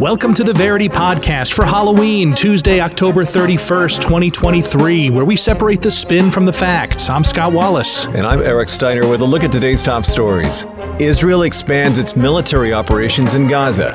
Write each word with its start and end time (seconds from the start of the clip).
Welcome 0.00 0.32
to 0.32 0.42
the 0.42 0.54
Verity 0.56 0.88
Podcast 0.88 1.52
for 1.52 1.66
Halloween, 1.66 2.32
Tuesday, 2.32 2.80
October 2.80 3.22
31st, 3.26 4.00
2023, 4.00 5.10
where 5.10 5.26
we 5.26 5.36
separate 5.36 5.82
the 5.82 5.90
spin 5.90 6.30
from 6.30 6.46
the 6.46 6.52
facts. 6.52 7.10
I'm 7.10 7.22
Scott 7.22 7.52
Wallace. 7.52 8.06
And 8.06 8.26
I'm 8.26 8.40
Eric 8.40 8.70
Steiner 8.70 9.06
with 9.06 9.20
a 9.20 9.26
look 9.26 9.44
at 9.44 9.52
today's 9.52 9.82
top 9.82 10.06
stories. 10.06 10.64
Israel 10.98 11.42
expands 11.42 11.98
its 11.98 12.16
military 12.16 12.72
operations 12.72 13.34
in 13.34 13.46
Gaza. 13.46 13.92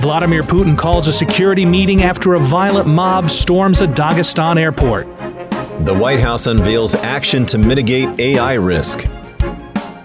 Vladimir 0.00 0.42
Putin 0.42 0.76
calls 0.78 1.06
a 1.06 1.12
security 1.12 1.66
meeting 1.66 2.00
after 2.02 2.32
a 2.32 2.40
violent 2.40 2.88
mob 2.88 3.28
storms 3.28 3.82
a 3.82 3.86
Dagestan 3.86 4.58
airport. 4.58 5.04
The 5.84 5.94
White 5.94 6.20
House 6.20 6.46
unveils 6.46 6.94
action 6.94 7.44
to 7.44 7.58
mitigate 7.58 8.18
AI 8.18 8.54
risk. 8.54 9.06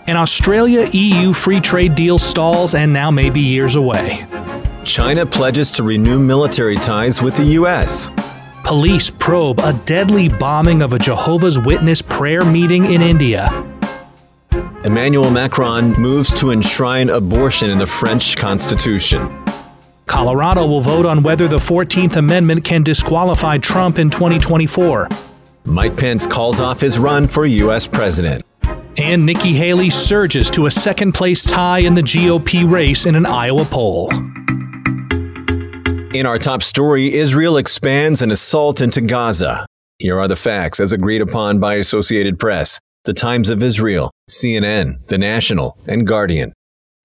An 0.07 0.15
Australia 0.15 0.87
EU 0.93 1.33
free 1.33 1.59
trade 1.59 1.93
deal 1.93 2.18
stalls 2.18 2.75
and 2.75 2.93
now 2.93 3.11
may 3.11 3.29
be 3.29 3.41
years 3.41 3.75
away. 3.75 4.25
China 4.86 5.25
pledges 5.25 5.69
to 5.71 5.83
renew 5.83 6.18
military 6.18 6.77
ties 6.77 7.21
with 7.21 7.36
the 7.36 7.43
U.S. 7.59 8.09
Police 8.63 9.09
probe 9.09 9.59
a 9.59 9.73
deadly 9.83 10.29
bombing 10.29 10.82
of 10.82 10.93
a 10.93 10.99
Jehovah's 10.99 11.59
Witness 11.59 12.01
prayer 12.01 12.46
meeting 12.46 12.85
in 12.85 13.01
India. 13.01 13.49
Emmanuel 14.85 15.29
Macron 15.29 15.91
moves 15.99 16.33
to 16.35 16.51
enshrine 16.51 17.10
abortion 17.10 17.69
in 17.69 17.77
the 17.77 17.85
French 17.85 18.37
Constitution. 18.37 19.43
Colorado 20.05 20.65
will 20.65 20.79
vote 20.79 21.05
on 21.05 21.21
whether 21.21 21.49
the 21.49 21.57
14th 21.57 22.15
Amendment 22.15 22.63
can 22.63 22.82
disqualify 22.82 23.57
Trump 23.57 23.99
in 23.99 24.10
2024. 24.10 25.10
Mike 25.65 25.97
Pence 25.97 26.25
calls 26.25 26.61
off 26.61 26.79
his 26.79 26.97
run 26.97 27.27
for 27.27 27.46
U.S. 27.46 27.85
president. 27.87 28.46
And 29.00 29.28
Nikki 29.28 29.54
Haley 29.54 29.92
surges 29.92 30.50
to 30.51 30.65
a 30.65 30.71
second 30.71 31.11
place 31.11 31.43
tie 31.43 31.79
in 31.79 31.93
the 31.93 32.02
GOP 32.02 32.69
race 32.69 33.05
in 33.05 33.14
an 33.14 33.28
Iowa 33.28 33.63
poll. 33.66 34.09
In 36.16 36.25
our 36.25 36.39
top 36.39 36.63
story, 36.63 37.13
Israel 37.13 37.58
expands 37.58 38.23
an 38.23 38.31
assault 38.31 38.81
into 38.81 39.02
Gaza. 39.02 39.67
Here 39.99 40.19
are 40.19 40.27
the 40.27 40.36
facts 40.36 40.80
as 40.80 40.94
agreed 40.94 41.21
upon 41.21 41.59
by 41.59 41.75
Associated 41.75 42.39
Press, 42.39 42.80
The 43.03 43.13
Times 43.13 43.49
of 43.49 43.61
Israel, 43.61 44.09
CNN, 44.31 45.05
The 45.08 45.19
National, 45.19 45.77
and 45.86 46.08
Guardian. 46.08 46.53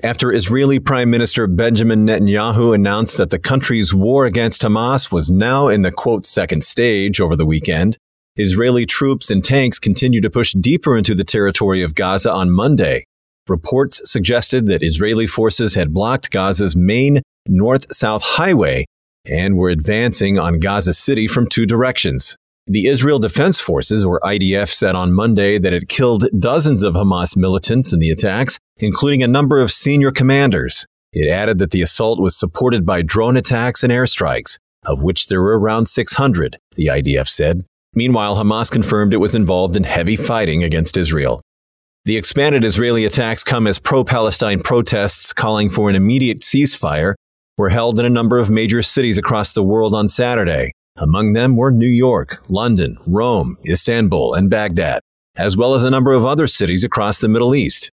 After 0.03 0.33
Israeli 0.33 0.79
Prime 0.79 1.11
Minister 1.11 1.47
Benjamin 1.47 2.07
Netanyahu 2.07 2.75
announced 2.75 3.19
that 3.19 3.29
the 3.29 3.39
country's 3.39 3.93
war 3.93 4.25
against 4.25 4.63
Hamas 4.63 5.13
was 5.13 5.31
now 5.31 5.69
in 5.69 5.83
the 5.83 5.93
quote 5.93 6.25
second 6.25 6.65
stage 6.65 7.21
over 7.21 7.37
the 7.37 7.47
weekend, 7.47 7.99
Israeli 8.37 8.87
troops 8.87 9.31
and 9.31 9.45
tanks 9.45 9.79
continued 9.79 10.23
to 10.23 10.31
push 10.31 10.55
deeper 10.55 10.97
into 10.97 11.15
the 11.15 11.25
territory 11.25 11.83
of 11.83 11.95
Gaza 11.95 12.33
on 12.33 12.51
Monday. 12.51 13.05
Reports 13.47 14.01
suggested 14.11 14.67
that 14.69 14.83
Israeli 14.83 15.27
forces 15.27 15.75
had 15.75 15.93
blocked 15.93 16.31
Gaza's 16.31 16.75
main 16.75 17.21
north 17.47 17.93
south 17.93 18.23
highway 18.23 18.87
and 19.27 19.57
were 19.57 19.69
advancing 19.69 20.39
on 20.39 20.61
Gaza 20.61 20.95
City 20.95 21.27
from 21.27 21.47
two 21.47 21.67
directions. 21.67 22.37
The 22.67 22.87
Israel 22.87 23.19
Defense 23.19 23.61
Forces, 23.61 24.05
or 24.05 24.21
IDF, 24.21 24.69
said 24.69 24.95
on 24.95 25.13
Monday 25.13 25.59
that 25.59 25.73
it 25.75 25.89
killed 25.89 26.25
dozens 26.39 26.83
of 26.83 26.95
Hamas 26.95 27.37
militants 27.37 27.93
in 27.93 27.99
the 27.99 28.11
attacks, 28.11 28.59
including 28.79 29.23
a 29.23 29.29
number 29.29 29.61
of 29.61 29.71
senior 29.71 30.11
commanders. 30.11 30.87
It 31.13 31.29
added 31.29 31.59
that 31.59 31.73
the 31.73 31.83
assault 31.83 32.19
was 32.19 32.39
supported 32.39 32.87
by 32.87 33.03
drone 33.03 33.37
attacks 33.37 33.83
and 33.83 33.93
airstrikes, 33.93 34.59
of 34.87 35.03
which 35.03 35.27
there 35.27 35.43
were 35.43 35.59
around 35.59 35.87
600, 35.87 36.57
the 36.77 36.87
IDF 36.87 37.27
said. 37.27 37.67
Meanwhile, 37.95 38.37
Hamas 38.37 38.71
confirmed 38.71 39.13
it 39.13 39.19
was 39.19 39.35
involved 39.35 39.77
in 39.77 39.85
heavy 39.85 40.17
fighting 40.17 40.65
against 40.65 40.97
Israel. 40.97 41.43
The 42.05 42.17
expanded 42.17 42.65
Israeli 42.65 43.05
attacks 43.05 43.45
come 43.45 43.67
as 43.67 43.79
pro 43.79 44.03
Palestine 44.03 44.61
protests 44.61 45.33
calling 45.33 45.69
for 45.69 45.89
an 45.89 45.95
immediate 45.95 46.41
ceasefire 46.41 47.15
were 47.57 47.69
held 47.69 48.01
in 48.01 48.05
a 48.05 48.11
number 48.11 48.39
of 48.39 48.51
major 48.51 48.83
cities 48.83 49.19
across 49.19 49.53
the 49.53 49.63
world 49.63 49.95
on 49.95 50.09
Saturday. 50.09 50.73
Among 50.97 51.33
them 51.33 51.55
were 51.55 51.71
New 51.71 51.87
York, 51.87 52.43
London, 52.49 52.99
Rome, 53.07 53.57
Istanbul, 53.69 54.35
and 54.35 54.51
Baghdad, 54.51 55.01
as 55.37 55.57
well 55.57 55.75
as 55.75 55.85
a 55.85 55.91
number 55.91 56.13
of 56.13 56.25
other 56.25 56.47
cities 56.47 56.83
across 56.83 57.21
the 57.21 57.29
Middle 57.29 57.55
East. 57.55 57.91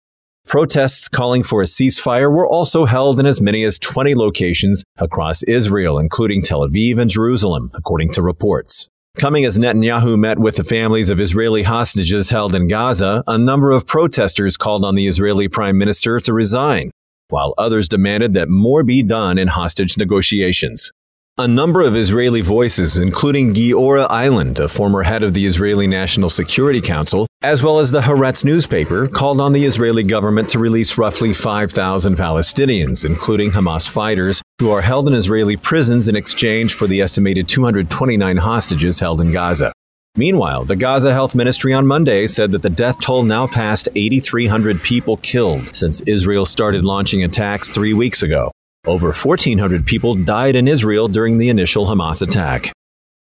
Protests 0.45 1.07
calling 1.07 1.41
for 1.41 1.61
a 1.61 1.65
ceasefire 1.65 2.29
were 2.31 2.47
also 2.47 2.85
held 2.85 3.19
in 3.19 3.25
as 3.25 3.39
many 3.39 3.63
as 3.63 3.79
20 3.79 4.13
locations 4.15 4.83
across 4.97 5.43
Israel, 5.43 5.97
including 5.97 6.41
Tel 6.41 6.67
Aviv 6.67 6.99
and 6.99 7.09
Jerusalem, 7.09 7.71
according 7.73 8.09
to 8.11 8.21
reports. 8.21 8.89
Coming 9.18 9.46
as 9.46 9.59
Netanyahu 9.59 10.18
met 10.18 10.40
with 10.40 10.56
the 10.56 10.63
families 10.63 11.09
of 11.09 11.22
Israeli 11.22 11.63
hostages 11.63 12.31
held 12.31 12.56
in 12.56 12.68
Gaza, 12.68 13.24
a 13.28 13.38
number 13.38 13.72
of 13.72 13.85
protesters 13.85 14.57
called 14.57 14.84
on 14.84 14.96
the 14.96 15.07
Israeli 15.07 15.47
prime 15.47 15.78
minister 15.78 16.19
to 16.19 16.34
resign, 16.34 16.91
while 17.29 17.53
others 17.57 17.88
demanded 17.88 18.34
that 18.34 18.50
more 18.50 18.84
be 18.84 19.03
done 19.03 19.38
in 19.38 19.47
hostage 19.47 19.97
negotiations. 19.97 20.91
A 21.40 21.47
number 21.47 21.81
of 21.81 21.96
Israeli 21.96 22.41
voices, 22.41 22.97
including 22.97 23.56
Giora 23.56 24.07
Eiland, 24.07 24.59
a 24.59 24.68
former 24.68 25.01
head 25.01 25.24
of 25.24 25.34
the 25.34 25.47
Israeli 25.47 25.88
National 25.88 26.30
Security 26.30 26.80
Council, 26.80 27.25
as 27.41 27.63
well 27.63 27.80
as 27.80 27.90
the 27.90 28.01
Haaretz 28.01 28.45
newspaper, 28.45 29.07
called 29.07 29.41
on 29.41 29.51
the 29.51 29.66
Israeli 29.66 30.03
government 30.03 30.47
to 30.50 30.59
release 30.59 30.95
roughly 30.95 31.34
5,000 31.34 32.16
Palestinians, 32.18 33.03
including 33.03 33.50
Hamas 33.50 33.90
fighters, 33.90 34.42
who 34.59 34.71
are 34.71 34.81
held 34.81 35.07
in 35.07 35.13
Israeli 35.13 35.57
prisons 35.57 36.07
in 36.07 36.15
exchange 36.15 36.73
for 36.73 36.87
the 36.87 37.01
estimated 37.01 37.47
229 37.47 38.37
hostages 38.37 38.99
held 38.99 39.21
in 39.21 39.31
Gaza. 39.31 39.73
Meanwhile, 40.15 40.65
the 40.65 40.75
Gaza 40.75 41.11
Health 41.11 41.33
Ministry 41.33 41.73
on 41.73 41.87
Monday 41.87 42.27
said 42.27 42.51
that 42.51 42.61
the 42.61 42.69
death 42.69 43.01
toll 43.01 43.23
now 43.23 43.47
passed 43.47 43.89
8,300 43.95 44.81
people 44.83 45.17
killed 45.17 45.75
since 45.75 46.01
Israel 46.01 46.45
started 46.45 46.85
launching 46.85 47.23
attacks 47.23 47.69
three 47.69 47.93
weeks 47.93 48.21
ago. 48.21 48.51
Over 48.85 49.11
1,400 49.11 49.85
people 49.87 50.13
died 50.13 50.55
in 50.55 50.67
Israel 50.67 51.07
during 51.07 51.39
the 51.39 51.49
initial 51.49 51.87
Hamas 51.87 52.21
attack. 52.21 52.71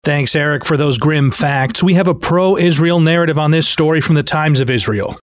Thanks, 0.05 0.33
Eric, 0.35 0.63
for 0.63 0.77
those 0.77 0.97
grim 0.97 1.31
facts. 1.31 1.83
We 1.83 1.95
have 1.95 2.07
a 2.07 2.15
pro 2.15 2.55
Israel 2.55 3.01
narrative 3.01 3.37
on 3.37 3.51
this 3.51 3.67
story 3.67 3.99
from 3.99 4.15
the 4.15 4.23
Times 4.23 4.61
of 4.61 4.69
Israel. 4.69 5.19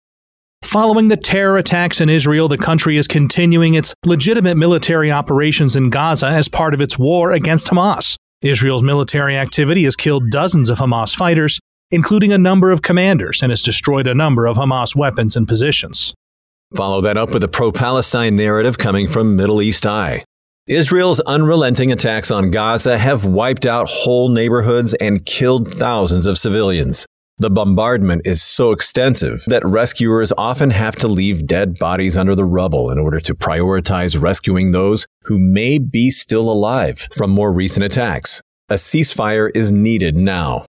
Following 0.63 1.09
the 1.09 1.17
terror 1.17 1.59
attacks 1.59 2.01
in 2.01 2.09
Israel, 2.09 2.49
the 2.49 2.57
country 2.57 2.97
is 2.97 3.07
continuing 3.07 3.75
its 3.75 3.95
legitimate 4.07 4.57
military 4.57 5.11
operations 5.11 5.77
in 5.77 5.91
Gaza 5.91 6.29
as 6.29 6.49
part 6.49 6.73
of 6.73 6.81
its 6.81 6.99
war 6.99 7.33
against 7.33 7.67
Hamas. 7.67 8.17
Israel's 8.41 8.83
military 8.83 9.37
activity 9.37 9.85
has 9.85 9.97
killed 9.97 10.31
dozens 10.31 10.71
of 10.71 10.79
Hamas 10.79 11.15
fighters, 11.15 11.61
including 11.91 12.33
a 12.33 12.39
number 12.39 12.71
of 12.71 12.81
commanders, 12.81 13.43
and 13.43 13.51
has 13.51 13.63
destroyed 13.63 14.07
a 14.07 14.15
number 14.15 14.47
of 14.47 14.57
Hamas 14.57 14.97
weapons 14.97 15.37
and 15.37 15.47
positions. 15.47 16.15
Follow 16.75 17.03
that 17.03 17.19
up 17.19 17.35
with 17.35 17.45
a 17.45 17.49
pro 17.49 17.71
Palestine 17.71 18.35
narrative 18.35 18.79
coming 18.79 19.07
from 19.07 19.37
Middle 19.37 19.61
East 19.61 19.87
Eye. 19.87 20.25
Israel's 20.69 21.21
unrelenting 21.21 21.93
attacks 21.93 22.31
on 22.31 22.51
Gaza 22.51 22.97
have 22.97 23.27
wiped 23.27 23.67
out 23.67 23.89
whole 23.91 24.29
neighborhoods 24.31 24.95
and 24.95 25.27
killed 25.27 25.71
thousands 25.71 26.27
of 26.27 26.39
civilians. 26.39 27.05
The 27.43 27.51
bombardment 27.51 28.23
is 28.25 28.41
so 28.41 28.71
extensive 28.71 29.43
that 29.49 29.67
rescuers 29.67 30.33
often 30.39 30.71
have 30.71 30.95
to 30.95 31.09
leave 31.09 31.45
dead 31.45 31.77
bodies 31.77 32.17
under 32.17 32.37
the 32.37 32.45
rubble 32.45 32.89
in 32.89 33.01
order 33.01 33.19
to 33.19 33.35
prioritize 33.35 34.17
rescuing 34.17 34.71
those 34.71 35.09
who 35.25 35.41
may 35.41 35.81
be 35.81 36.13
still 36.13 36.49
alive 36.49 37.09
from 37.13 37.33
more 37.33 37.53
recent 37.53 37.85
attacks. 37.85 38.41
A 38.69 38.75
ceasefire 38.75 39.51
is 39.57 39.73
needed 39.73 40.17
now. 40.17 40.67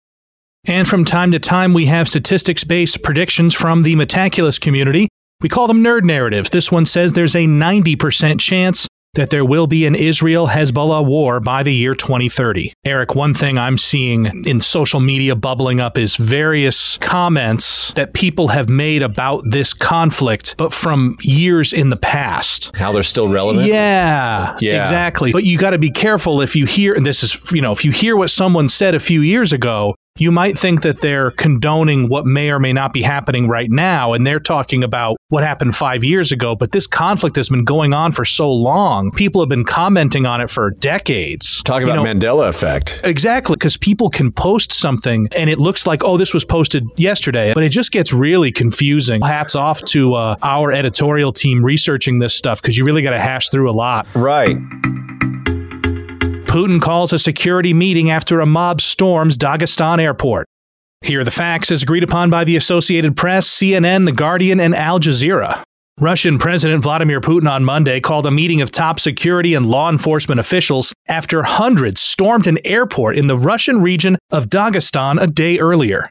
And 0.66 0.86
from 0.86 1.06
time 1.06 1.32
to 1.32 1.38
time, 1.38 1.72
we 1.72 1.86
have 1.86 2.06
statistics 2.06 2.64
based 2.64 3.02
predictions 3.02 3.54
from 3.54 3.82
the 3.82 3.94
Metaculus 3.96 4.60
community 4.60 5.08
we 5.40 5.48
call 5.48 5.68
them 5.68 5.84
nerd 5.84 6.02
narratives. 6.02 6.50
This 6.50 6.72
one 6.72 6.84
says 6.84 7.12
there's 7.12 7.36
a 7.36 7.46
90% 7.46 8.40
chance 8.40 8.87
that 9.18 9.30
there 9.30 9.44
will 9.44 9.66
be 9.66 9.84
an 9.84 9.96
Israel 9.96 10.46
Hezbollah 10.46 11.04
war 11.04 11.40
by 11.40 11.64
the 11.64 11.74
year 11.74 11.92
2030. 11.92 12.72
Eric, 12.84 13.16
one 13.16 13.34
thing 13.34 13.58
I'm 13.58 13.76
seeing 13.76 14.26
in 14.46 14.60
social 14.60 15.00
media 15.00 15.34
bubbling 15.34 15.80
up 15.80 15.98
is 15.98 16.14
various 16.14 16.98
comments 16.98 17.92
that 17.94 18.14
people 18.14 18.48
have 18.48 18.68
made 18.68 19.02
about 19.02 19.42
this 19.44 19.74
conflict, 19.74 20.54
but 20.56 20.72
from 20.72 21.16
years 21.20 21.72
in 21.72 21.90
the 21.90 21.96
past. 21.96 22.70
How 22.76 22.92
they're 22.92 23.02
still 23.02 23.28
relevant? 23.28 23.66
Yeah, 23.66 24.56
yeah. 24.60 24.80
exactly. 24.80 25.32
But 25.32 25.42
you 25.42 25.58
got 25.58 25.70
to 25.70 25.78
be 25.78 25.90
careful 25.90 26.40
if 26.40 26.54
you 26.54 26.64
hear, 26.64 26.94
and 26.94 27.04
this 27.04 27.24
is, 27.24 27.50
you 27.50 27.60
know, 27.60 27.72
if 27.72 27.84
you 27.84 27.90
hear 27.90 28.16
what 28.16 28.30
someone 28.30 28.68
said 28.68 28.94
a 28.94 29.00
few 29.00 29.20
years 29.20 29.52
ago, 29.52 29.96
you 30.18 30.32
might 30.32 30.58
think 30.58 30.82
that 30.82 31.00
they're 31.00 31.30
condoning 31.32 32.08
what 32.08 32.26
may 32.26 32.50
or 32.50 32.58
may 32.58 32.72
not 32.72 32.92
be 32.92 33.02
happening 33.02 33.48
right 33.48 33.70
now. 33.70 34.12
And 34.12 34.26
they're 34.26 34.40
talking 34.40 34.82
about 34.82 35.16
what 35.28 35.44
happened 35.44 35.76
five 35.76 36.02
years 36.02 36.32
ago. 36.32 36.56
But 36.56 36.72
this 36.72 36.86
conflict 36.86 37.36
has 37.36 37.48
been 37.48 37.64
going 37.64 37.92
on 37.92 38.12
for 38.12 38.24
so 38.24 38.50
long. 38.52 39.10
People 39.12 39.40
have 39.40 39.48
been 39.48 39.64
commenting 39.64 40.26
on 40.26 40.40
it 40.40 40.50
for 40.50 40.70
decades. 40.70 41.62
Talk 41.62 41.82
about 41.82 41.98
you 41.98 42.04
know, 42.04 42.14
Mandela 42.14 42.48
effect. 42.48 43.00
Exactly. 43.04 43.56
Because 43.56 43.76
people 43.76 44.10
can 44.10 44.32
post 44.32 44.72
something 44.72 45.28
and 45.36 45.48
it 45.48 45.58
looks 45.58 45.86
like, 45.86 46.02
oh, 46.04 46.16
this 46.16 46.34
was 46.34 46.44
posted 46.44 46.86
yesterday. 46.96 47.54
But 47.54 47.62
it 47.62 47.70
just 47.70 47.92
gets 47.92 48.12
really 48.12 48.52
confusing. 48.52 49.22
Hats 49.22 49.54
off 49.54 49.82
to 49.86 50.14
uh, 50.14 50.36
our 50.42 50.72
editorial 50.72 51.32
team 51.32 51.64
researching 51.64 52.18
this 52.18 52.34
stuff 52.34 52.60
because 52.60 52.76
you 52.76 52.84
really 52.84 53.02
got 53.02 53.10
to 53.10 53.20
hash 53.20 53.50
through 53.50 53.70
a 53.70 53.72
lot. 53.72 54.06
Right. 54.14 54.56
Putin 56.48 56.80
calls 56.80 57.12
a 57.12 57.18
security 57.18 57.74
meeting 57.74 58.10
after 58.10 58.40
a 58.40 58.46
mob 58.46 58.80
storms 58.80 59.36
Dagestan 59.36 60.00
airport. 60.00 60.46
Here 61.02 61.20
are 61.20 61.24
the 61.24 61.30
facts 61.30 61.70
as 61.70 61.82
agreed 61.82 62.02
upon 62.02 62.30
by 62.30 62.44
the 62.44 62.56
Associated 62.56 63.18
Press, 63.18 63.46
CNN, 63.46 64.06
The 64.06 64.12
Guardian, 64.12 64.58
and 64.58 64.74
Al 64.74 64.98
Jazeera. 64.98 65.62
Russian 66.00 66.38
President 66.38 66.82
Vladimir 66.82 67.20
Putin 67.20 67.50
on 67.50 67.64
Monday 67.64 68.00
called 68.00 68.24
a 68.24 68.30
meeting 68.30 68.62
of 68.62 68.70
top 68.70 68.98
security 68.98 69.52
and 69.52 69.66
law 69.66 69.90
enforcement 69.90 70.40
officials 70.40 70.94
after 71.06 71.42
hundreds 71.42 72.00
stormed 72.00 72.46
an 72.46 72.56
airport 72.64 73.18
in 73.18 73.26
the 73.26 73.36
Russian 73.36 73.82
region 73.82 74.16
of 74.30 74.48
Dagestan 74.48 75.20
a 75.20 75.26
day 75.26 75.58
earlier. 75.58 76.08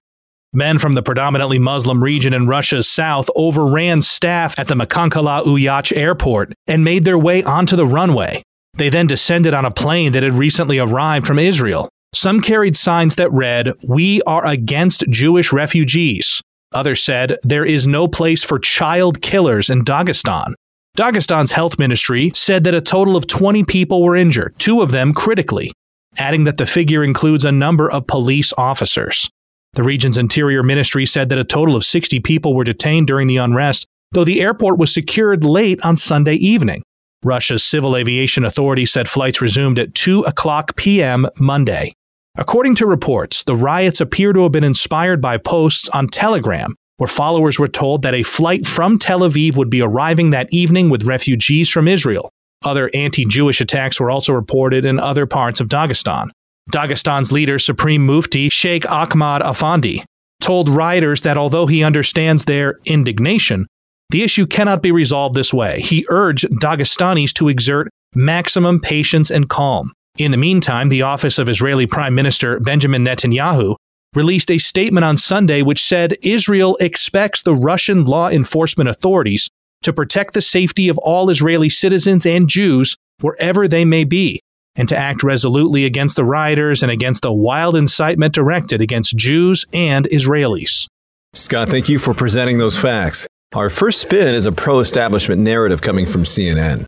Men 0.53 0.77
from 0.77 0.93
the 0.93 1.01
predominantly 1.01 1.57
Muslim 1.57 2.03
region 2.03 2.33
in 2.33 2.47
Russia's 2.47 2.87
south 2.87 3.27
overran 3.35 4.03
staff 4.03 4.59
at 4.59 4.67
the 4.67 4.75
Makhachkala 4.75 5.45
Uytash 5.45 5.97
airport 5.97 6.53
and 6.67 6.83
made 6.83 7.05
their 7.05 7.17
way 7.17 7.41
onto 7.43 7.75
the 7.75 7.87
runway. 7.87 8.43
They 8.77 8.89
then 8.89 9.07
descended 9.07 9.53
on 9.53 9.65
a 9.65 9.71
plane 9.71 10.12
that 10.12 10.24
had 10.24 10.33
recently 10.33 10.79
arrived 10.79 11.25
from 11.25 11.39
Israel. 11.39 11.89
Some 12.13 12.41
carried 12.41 12.75
signs 12.75 13.15
that 13.15 13.31
read, 13.31 13.71
We 13.83 14.21
are 14.24 14.45
against 14.45 15.03
Jewish 15.09 15.51
refugees. 15.51 16.41
Others 16.74 17.03
said, 17.03 17.38
There 17.44 17.65
is 17.65 17.88
no 17.88 18.07
place 18.07 18.44
for 18.44 18.59
child 18.59 19.21
killers 19.21 19.69
in 19.69 19.83
Dagestan. 19.83 20.53
Dagestan's 20.97 21.51
health 21.51 21.77
ministry 21.77 22.31
said 22.33 22.63
that 22.63 22.74
a 22.74 22.81
total 22.81 23.15
of 23.15 23.27
20 23.27 23.63
people 23.65 24.01
were 24.03 24.15
injured, 24.15 24.56
two 24.57 24.81
of 24.81 24.91
them 24.91 25.13
critically, 25.13 25.71
adding 26.18 26.44
that 26.45 26.57
the 26.57 26.65
figure 26.65 27.03
includes 27.03 27.45
a 27.45 27.51
number 27.51 27.89
of 27.89 28.07
police 28.07 28.51
officers. 28.57 29.30
The 29.73 29.83
region's 29.83 30.18
interior 30.18 30.63
ministry 30.63 31.06
said 31.06 31.30
that 31.30 31.38
a 31.38 31.44
total 31.44 31.75
of 31.75 31.83
60 31.83 32.19
people 32.21 32.56
were 32.56 32.63
detained 32.63 33.07
during 33.07 33.27
the 33.27 33.38
unrest, 33.38 33.85
though 34.12 34.23
the 34.23 34.41
airport 34.41 34.80
was 34.80 34.91
secured 34.91 35.44
late 35.44 35.80
on 35.85 35.95
Sunday 35.95 36.35
evening. 36.35 36.81
Russia's 37.23 37.63
civil 37.63 37.95
aviation 37.95 38.45
authority 38.45 38.85
said 38.85 39.07
flights 39.07 39.41
resumed 39.41 39.79
at 39.79 39.95
2 39.95 40.21
o'clock 40.21 40.75
p.m. 40.75 41.27
Monday. 41.39 41.93
According 42.37 42.75
to 42.75 42.85
reports, 42.85 43.43
the 43.43 43.55
riots 43.55 43.99
appear 43.99 44.31
to 44.33 44.43
have 44.43 44.51
been 44.51 44.63
inspired 44.63 45.19
by 45.19 45.37
posts 45.37 45.89
on 45.89 46.07
Telegram, 46.07 46.75
where 46.97 47.07
followers 47.07 47.57
were 47.57 47.67
told 47.67 48.03
that 48.03 48.13
a 48.13 48.21
flight 48.21 48.67
from 48.67 48.99
Tel 48.99 49.21
Aviv 49.21 49.57
would 49.57 49.71
be 49.71 49.81
arriving 49.81 50.29
that 50.29 50.47
evening 50.51 50.89
with 50.89 51.03
refugees 51.03 51.69
from 51.69 51.87
Israel. 51.87 52.29
Other 52.63 52.91
anti 52.93 53.25
Jewish 53.25 53.61
attacks 53.61 53.99
were 53.99 54.11
also 54.11 54.33
reported 54.33 54.85
in 54.85 54.99
other 54.99 55.25
parts 55.25 55.59
of 55.59 55.67
Dagestan. 55.67 56.29
Dagestan's 56.71 57.31
leader, 57.31 57.57
Supreme 57.57 58.05
Mufti 58.05 58.49
Sheikh 58.49 58.89
Ahmad 58.91 59.41
Afandi, 59.41 60.03
told 60.41 60.69
rioters 60.69 61.21
that 61.21 61.37
although 61.37 61.65
he 61.65 61.83
understands 61.83 62.45
their 62.45 62.79
indignation, 62.85 63.67
the 64.09 64.24
issue 64.24 64.45
cannot 64.45 64.81
be 64.81 64.92
resolved 64.92 65.36
this 65.36 65.54
way. 65.54 65.80
He 65.80 66.06
urged 66.09 66.45
Dagestanis 66.62 67.33
to 67.33 67.50
exert 67.50 67.89
maximum 68.15 68.80
patience 68.80 69.30
and 69.30 69.50
calm. 69.50 69.92
In 70.18 70.31
the 70.31 70.38
meantime, 70.38 70.89
the 70.89 71.04
office 71.04 71.38
of 71.38 71.50
Israeli 71.50 71.86
Prime 71.86 72.15
Minister 72.15 72.59
Benjamin 72.59 73.06
Netanyahu 73.06 73.75
released 74.15 74.50
a 74.50 74.57
statement 74.57 75.04
on 75.04 75.18
Sunday 75.18 75.62
which 75.62 75.83
said 75.83 76.15
Israel 76.21 76.77
expects 76.80 77.42
the 77.42 77.54
Russian 77.54 78.06
law 78.06 78.30
enforcement 78.30 78.89
authorities 78.89 79.50
to 79.83 79.94
protect 79.94 80.33
the 80.33 80.42
safety 80.42 80.89
of 80.89 80.98
all 80.98 81.30
Israeli 81.30 81.69
citizens 81.69 82.25
and 82.25 82.48
Jews 82.48 82.95
wherever 83.21 83.68
they 83.68 83.86
may 83.86 84.06
be, 84.06 84.42
and 84.75 84.88
to 84.89 84.98
act 84.98 85.21
resolutely 85.21 85.86
against 85.86 86.15
the 86.15 86.25
rioters 86.25 86.81
and 86.81 86.92
against 86.92 87.21
the 87.21 87.33
wild 87.33 87.75
incitement 87.75 88.33
directed 88.33 88.81
against 88.81 89.15
Jews 89.15 89.65
and 89.74 90.06
Israelis. 90.06 90.88
Scott, 91.33 91.69
thank 91.69 91.89
you 91.89 92.00
for 92.00 92.13
presenting 92.13 92.57
those 92.57 92.77
facts. 92.77 93.27
Our 93.53 93.69
first 93.69 94.01
spin 94.01 94.35
is 94.35 94.45
a 94.45 94.51
pro 94.51 94.79
establishment 94.79 95.41
narrative 95.41 95.81
coming 95.81 96.05
from 96.05 96.23
CNN. 96.23 96.85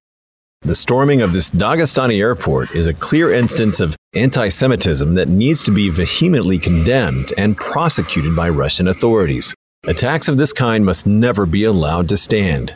The 0.63 0.75
storming 0.75 1.21
of 1.21 1.31
this 1.31 1.49
Dagestani 1.49 2.19
airport 2.19 2.75
is 2.75 2.85
a 2.85 2.93
clear 2.93 3.33
instance 3.33 3.79
of 3.79 3.95
anti 4.13 4.49
Semitism 4.49 5.15
that 5.15 5.29
needs 5.29 5.63
to 5.63 5.71
be 5.71 5.89
vehemently 5.89 6.59
condemned 6.59 7.31
and 7.37 7.55
prosecuted 7.55 8.35
by 8.35 8.49
Russian 8.49 8.89
authorities. 8.89 9.55
Attacks 9.87 10.27
of 10.27 10.35
this 10.35 10.51
kind 10.51 10.85
must 10.85 11.07
never 11.07 11.45
be 11.45 11.63
allowed 11.63 12.09
to 12.09 12.17
stand. 12.17 12.75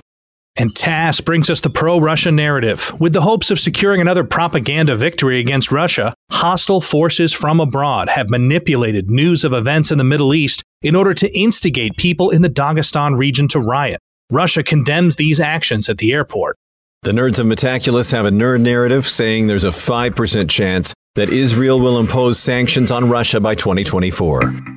And 0.56 0.76
TASS 0.76 1.20
brings 1.22 1.50
us 1.50 1.62
the 1.62 1.70
pro 1.70 2.00
Russia 2.00 2.32
narrative. 2.32 2.94
With 3.00 3.14
the 3.14 3.22
hopes 3.22 3.50
of 3.50 3.60
securing 3.60 4.02
another 4.02 4.24
propaganda 4.24 4.94
victory 4.94 5.40
against 5.40 5.72
Russia, 5.72 6.14
hostile 6.32 6.80
forces 6.80 7.34
from 7.34 7.60
abroad 7.60 8.10
have 8.10 8.30
manipulated 8.30 9.10
news 9.10 9.44
of 9.44 9.54
events 9.54 9.92
in 9.92 9.98
the 9.98 10.04
Middle 10.04 10.34
East 10.34 10.62
in 10.84 10.96
order 10.96 11.14
to 11.14 11.38
instigate 11.38 11.98
people 11.98 12.30
in 12.30 12.44
the 12.44 12.50
Dagestan 12.50 13.18
region 13.18 13.48
to 13.48 13.60
riot. 13.60 14.00
Russia 14.30 14.62
condemns 14.62 15.16
these 15.16 15.40
actions 15.40 15.90
at 15.90 15.98
the 15.98 16.14
airport. 16.14 16.56
The 17.02 17.12
nerds 17.12 17.40
of 17.40 17.48
Metaculus 17.48 18.12
have 18.12 18.26
a 18.26 18.32
nerd 18.32 18.62
narrative 18.62 19.08
saying 19.08 19.48
there's 19.48 19.64
a 19.64 19.70
5% 19.70 20.50
chance 20.50 20.94
that 21.16 21.30
Israel 21.30 21.80
will 21.80 22.00
impose 22.00 22.40
sanctions 22.40 22.92
on 22.92 23.10
Russia 23.10 23.40
by 23.40 23.56
2024. 23.56 24.73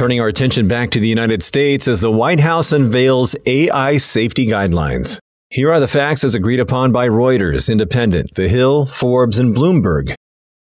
Turning 0.00 0.18
our 0.18 0.28
attention 0.28 0.66
back 0.66 0.88
to 0.88 0.98
the 0.98 1.06
United 1.06 1.42
States 1.42 1.86
as 1.86 2.00
the 2.00 2.10
White 2.10 2.40
House 2.40 2.72
unveils 2.72 3.36
AI 3.44 3.98
safety 3.98 4.46
guidelines. 4.46 5.18
Here 5.50 5.70
are 5.70 5.78
the 5.78 5.86
facts 5.86 6.24
as 6.24 6.34
agreed 6.34 6.58
upon 6.58 6.90
by 6.90 7.06
Reuters, 7.06 7.70
Independent, 7.70 8.34
The 8.34 8.48
Hill, 8.48 8.86
Forbes, 8.86 9.38
and 9.38 9.54
Bloomberg. 9.54 10.14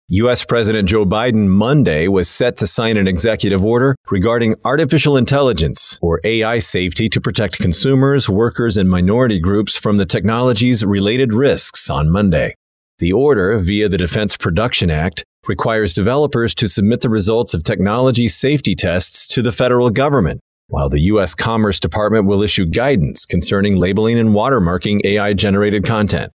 U.S. 0.09 0.47
President 0.47 0.89
Joe 0.89 1.05
Biden 1.05 1.49
Monday 1.49 2.09
was 2.09 2.31
set 2.31 2.57
to 2.57 2.67
sign 2.67 2.97
an 2.97 3.07
executive 3.07 3.63
order 3.63 3.95
regarding 4.11 4.55
artificial 4.65 5.19
intelligence, 5.19 5.99
or 6.01 6.23
AI 6.25 6.59
safety, 6.59 7.11
to 7.11 7.21
protect 7.21 7.59
consumers, 7.59 8.31
workers, 8.31 8.79
and 8.79 8.89
minority 8.89 9.39
groups 9.39 9.77
from 9.77 9.99
the 9.99 10.07
technology's 10.07 10.83
related 10.83 11.35
risks 11.35 11.91
on 11.91 12.09
Monday. 12.09 12.55
The 13.01 13.13
order, 13.13 13.59
via 13.59 13.91
the 13.91 13.99
Defense 13.99 14.39
Production 14.39 14.91
Act, 14.91 15.25
requires 15.47 15.93
developers 15.93 16.55
to 16.57 16.69
submit 16.69 17.01
the 17.01 17.09
results 17.09 17.55
of 17.55 17.63
technology 17.63 18.29
safety 18.29 18.75
tests 18.75 19.27
to 19.29 19.43
the 19.43 19.53
federal 19.53 19.91
government, 19.91 20.41
while 20.69 20.89
the 20.89 21.01
U.S. 21.01 21.35
Commerce 21.35 21.81
Department 21.81 22.27
will 22.27 22.43
issue 22.43 22.67
guidance 22.67 23.25
concerning 23.25 23.77
labeling 23.77 24.19
and 24.19 24.31
watermarking 24.31 25.01
AI 25.05 25.33
generated 25.33 25.85
content. 25.85 26.33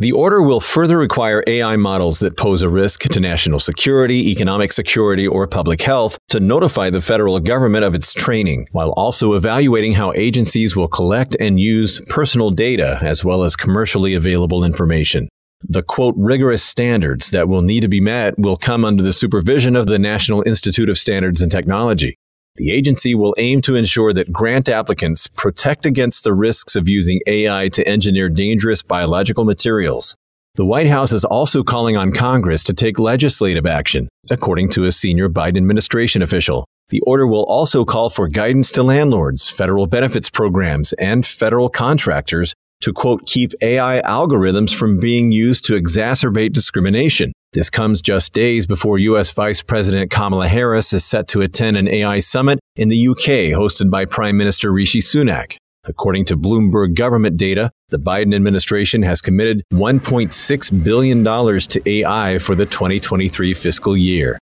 The 0.00 0.12
order 0.12 0.40
will 0.40 0.60
further 0.60 0.96
require 0.96 1.42
AI 1.48 1.74
models 1.74 2.20
that 2.20 2.36
pose 2.36 2.62
a 2.62 2.68
risk 2.68 3.00
to 3.00 3.18
national 3.18 3.58
security, 3.58 4.30
economic 4.30 4.70
security, 4.70 5.26
or 5.26 5.48
public 5.48 5.82
health 5.82 6.18
to 6.28 6.38
notify 6.38 6.88
the 6.88 7.00
federal 7.00 7.40
government 7.40 7.84
of 7.84 7.96
its 7.96 8.12
training, 8.12 8.68
while 8.70 8.92
also 8.92 9.32
evaluating 9.32 9.94
how 9.94 10.12
agencies 10.12 10.76
will 10.76 10.86
collect 10.86 11.34
and 11.40 11.58
use 11.58 12.00
personal 12.08 12.50
data 12.50 13.00
as 13.02 13.24
well 13.24 13.42
as 13.42 13.56
commercially 13.56 14.14
available 14.14 14.62
information. 14.62 15.28
The 15.62 15.82
quote, 15.82 16.14
rigorous 16.16 16.62
standards 16.62 17.30
that 17.30 17.48
will 17.48 17.62
need 17.62 17.80
to 17.80 17.88
be 17.88 18.00
met 18.00 18.38
will 18.38 18.56
come 18.56 18.84
under 18.84 19.02
the 19.02 19.12
supervision 19.12 19.74
of 19.74 19.86
the 19.86 19.98
National 19.98 20.46
Institute 20.46 20.88
of 20.88 20.98
Standards 20.98 21.42
and 21.42 21.50
Technology. 21.50 22.16
The 22.56 22.72
agency 22.72 23.14
will 23.14 23.34
aim 23.38 23.60
to 23.62 23.76
ensure 23.76 24.12
that 24.12 24.32
grant 24.32 24.68
applicants 24.68 25.28
protect 25.28 25.84
against 25.84 26.24
the 26.24 26.34
risks 26.34 26.74
of 26.74 26.88
using 26.88 27.20
AI 27.26 27.68
to 27.70 27.86
engineer 27.86 28.28
dangerous 28.28 28.82
biological 28.82 29.44
materials. 29.44 30.16
The 30.54 30.64
White 30.64 30.88
House 30.88 31.12
is 31.12 31.24
also 31.24 31.62
calling 31.62 31.96
on 31.96 32.12
Congress 32.12 32.64
to 32.64 32.72
take 32.72 32.98
legislative 32.98 33.66
action, 33.66 34.08
according 34.30 34.70
to 34.70 34.84
a 34.84 34.92
senior 34.92 35.28
Biden 35.28 35.56
administration 35.56 36.22
official. 36.22 36.64
The 36.88 37.00
order 37.02 37.26
will 37.26 37.44
also 37.44 37.84
call 37.84 38.10
for 38.10 38.26
guidance 38.26 38.70
to 38.72 38.82
landlords, 38.82 39.48
federal 39.48 39.86
benefits 39.86 40.30
programs, 40.30 40.92
and 40.94 41.24
federal 41.24 41.68
contractors 41.68 42.54
to 42.80 42.92
quote, 42.92 43.26
keep 43.26 43.52
AI 43.60 44.00
algorithms 44.02 44.74
from 44.74 45.00
being 45.00 45.32
used 45.32 45.64
to 45.66 45.74
exacerbate 45.74 46.52
discrimination. 46.52 47.32
This 47.52 47.70
comes 47.70 48.02
just 48.02 48.32
days 48.32 48.66
before 48.66 48.98
U.S. 48.98 49.32
Vice 49.32 49.62
President 49.62 50.10
Kamala 50.10 50.48
Harris 50.48 50.92
is 50.92 51.04
set 51.04 51.28
to 51.28 51.40
attend 51.40 51.76
an 51.76 51.88
AI 51.88 52.18
summit 52.18 52.60
in 52.76 52.88
the 52.88 53.08
UK 53.08 53.56
hosted 53.56 53.90
by 53.90 54.04
Prime 54.04 54.36
Minister 54.36 54.70
Rishi 54.70 55.00
Sunak. 55.00 55.56
According 55.86 56.26
to 56.26 56.36
Bloomberg 56.36 56.94
government 56.94 57.38
data, 57.38 57.70
the 57.88 57.98
Biden 57.98 58.34
administration 58.34 59.02
has 59.02 59.22
committed 59.22 59.62
$1.6 59.72 60.84
billion 60.84 61.24
to 61.24 61.82
AI 61.88 62.38
for 62.38 62.54
the 62.54 62.66
2023 62.66 63.54
fiscal 63.54 63.96
year. 63.96 64.38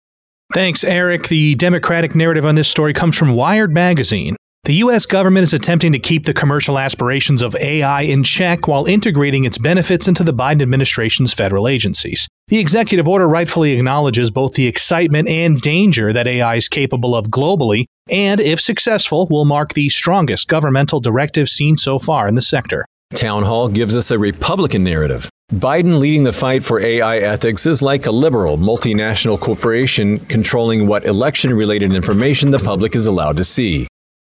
Thanks, 0.53 0.83
Eric. 0.83 1.27
The 1.29 1.55
Democratic 1.55 2.15
narrative 2.15 2.45
on 2.45 2.55
this 2.55 2.67
story 2.67 2.93
comes 2.93 3.17
from 3.17 3.33
Wired 3.33 3.73
Magazine. 3.73 4.35
The 4.67 4.83
U.S. 4.83 5.05
government 5.05 5.43
is 5.43 5.53
attempting 5.53 5.93
to 5.93 5.97
keep 5.97 6.25
the 6.25 6.33
commercial 6.33 6.77
aspirations 6.77 7.41
of 7.41 7.55
AI 7.55 8.01
in 8.01 8.21
check 8.21 8.67
while 8.67 8.85
integrating 8.85 9.45
its 9.45 9.57
benefits 9.57 10.09
into 10.09 10.25
the 10.25 10.33
Biden 10.33 10.61
administration's 10.61 11.33
federal 11.33 11.69
agencies. 11.69 12.27
The 12.49 12.59
executive 12.59 13.07
order 13.07 13.29
rightfully 13.29 13.71
acknowledges 13.71 14.29
both 14.29 14.55
the 14.55 14.67
excitement 14.67 15.29
and 15.29 15.61
danger 15.61 16.11
that 16.11 16.27
AI 16.27 16.55
is 16.55 16.67
capable 16.67 17.15
of 17.15 17.27
globally, 17.27 17.85
and 18.09 18.41
if 18.41 18.59
successful, 18.59 19.25
will 19.31 19.45
mark 19.45 19.71
the 19.71 19.87
strongest 19.87 20.49
governmental 20.49 20.99
directive 20.99 21.47
seen 21.47 21.77
so 21.77 21.97
far 21.97 22.27
in 22.27 22.35
the 22.35 22.41
sector. 22.41 22.85
Town 23.13 23.43
Hall 23.43 23.69
gives 23.69 23.95
us 23.95 24.11
a 24.11 24.19
Republican 24.19 24.83
narrative. 24.83 25.29
Biden 25.49 25.97
leading 25.97 26.25
the 26.25 26.33
fight 26.33 26.61
for 26.61 26.81
AI 26.81 27.19
ethics 27.19 27.65
is 27.65 27.81
like 27.81 28.05
a 28.05 28.11
liberal 28.11 28.57
multinational 28.57 29.39
corporation 29.39 30.19
controlling 30.25 30.87
what 30.87 31.05
election 31.05 31.53
related 31.53 31.93
information 31.93 32.51
the 32.51 32.59
public 32.59 32.97
is 32.97 33.07
allowed 33.07 33.37
to 33.37 33.45
see. 33.45 33.87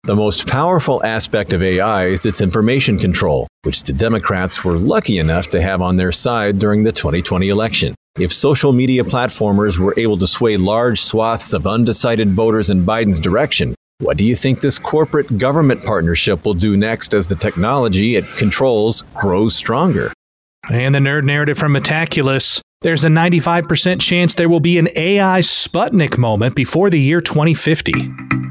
The 0.06 0.16
most 0.18 0.50
powerful 0.50 1.02
aspect 1.06 1.54
of 1.54 1.64
AI 1.64 2.08
is 2.08 2.26
its 2.26 2.42
information 2.42 2.98
control, 2.98 3.48
which 3.62 3.84
the 3.84 3.94
Democrats 3.94 4.62
were 4.62 4.78
lucky 4.78 5.18
enough 5.18 5.48
to 5.48 5.62
have 5.62 5.82
on 5.82 5.96
their 5.96 6.12
side 6.12 6.60
during 6.60 6.84
the 6.84 6.92
2020 6.92 7.48
election. 7.48 7.96
If 8.20 8.34
social 8.34 8.74
media 8.74 9.06
platformers 9.06 9.78
were 9.78 9.94
able 9.98 10.18
to 10.18 10.28
sway 10.28 10.58
large 10.58 11.00
swaths 11.00 11.54
of 11.54 11.66
undecided 11.66 12.32
voters 12.32 12.70
in 12.70 12.86
Biden's 12.86 13.22
direction, 13.22 13.76
What 14.00 14.18
do 14.18 14.26
you 14.26 14.36
think 14.36 14.60
this 14.60 14.78
corporate 14.78 15.38
government 15.38 15.86
partnership 15.86 16.44
will 16.44 16.56
do 16.56 16.76
next 16.76 17.14
as 17.14 17.30
the 17.30 17.36
technology 17.36 18.18
it 18.18 18.26
controls 18.36 19.04
grows 19.14 19.56
stronger? 19.56 20.12
And 20.70 20.94
the 20.94 21.00
nerd 21.00 21.24
narrative 21.24 21.58
from 21.58 21.74
Metaculus 21.74 22.60
there's 22.82 23.06
a 23.06 23.08
95% 23.08 24.02
chance 24.02 24.36
there 24.36 24.50
will 24.50 24.60
be 24.60 24.78
an 24.78 24.90
AI 24.98 25.40
Sputnik 25.40 26.18
moment 26.18 26.54
before 26.54 26.90
the 26.90 27.00
year 27.00 27.22
2050. 27.22 28.43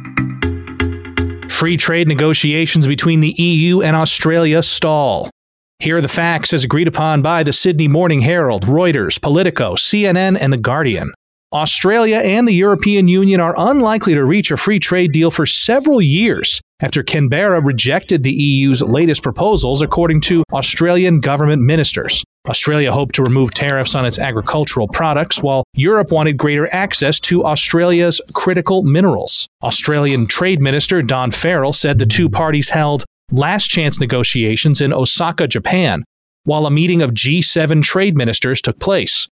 Free 1.62 1.76
trade 1.76 2.08
negotiations 2.08 2.88
between 2.88 3.20
the 3.20 3.36
EU 3.38 3.82
and 3.82 3.94
Australia 3.94 4.64
stall. 4.64 5.30
Here 5.78 5.98
are 5.98 6.00
the 6.00 6.08
facts 6.08 6.52
as 6.52 6.64
agreed 6.64 6.88
upon 6.88 7.22
by 7.22 7.44
the 7.44 7.52
Sydney 7.52 7.86
Morning 7.86 8.22
Herald, 8.22 8.66
Reuters, 8.66 9.22
Politico, 9.22 9.76
CNN, 9.76 10.36
and 10.40 10.52
The 10.52 10.56
Guardian. 10.56 11.12
Australia 11.52 12.16
and 12.16 12.48
the 12.48 12.54
European 12.54 13.08
Union 13.08 13.38
are 13.38 13.54
unlikely 13.58 14.14
to 14.14 14.24
reach 14.24 14.50
a 14.50 14.56
free 14.56 14.78
trade 14.78 15.12
deal 15.12 15.30
for 15.30 15.44
several 15.44 16.00
years 16.00 16.60
after 16.80 17.02
Canberra 17.02 17.60
rejected 17.60 18.22
the 18.22 18.32
EU's 18.32 18.80
latest 18.80 19.22
proposals, 19.22 19.82
according 19.82 20.20
to 20.22 20.42
Australian 20.52 21.20
government 21.20 21.62
ministers. 21.62 22.24
Australia 22.48 22.90
hoped 22.90 23.14
to 23.14 23.22
remove 23.22 23.52
tariffs 23.52 23.94
on 23.94 24.04
its 24.04 24.18
agricultural 24.18 24.88
products, 24.88 25.42
while 25.42 25.62
Europe 25.74 26.10
wanted 26.10 26.36
greater 26.38 26.68
access 26.74 27.20
to 27.20 27.44
Australia's 27.44 28.20
critical 28.32 28.82
minerals. 28.82 29.46
Australian 29.62 30.26
Trade 30.26 30.60
Minister 30.60 31.02
Don 31.02 31.30
Farrell 31.30 31.72
said 31.72 31.98
the 31.98 32.06
two 32.06 32.28
parties 32.28 32.70
held 32.70 33.04
last 33.30 33.68
chance 33.68 34.00
negotiations 34.00 34.80
in 34.80 34.92
Osaka, 34.92 35.46
Japan, 35.46 36.02
while 36.44 36.66
a 36.66 36.70
meeting 36.70 37.02
of 37.02 37.12
G7 37.12 37.82
trade 37.82 38.16
ministers 38.16 38.60
took 38.60 38.80
place. 38.80 39.28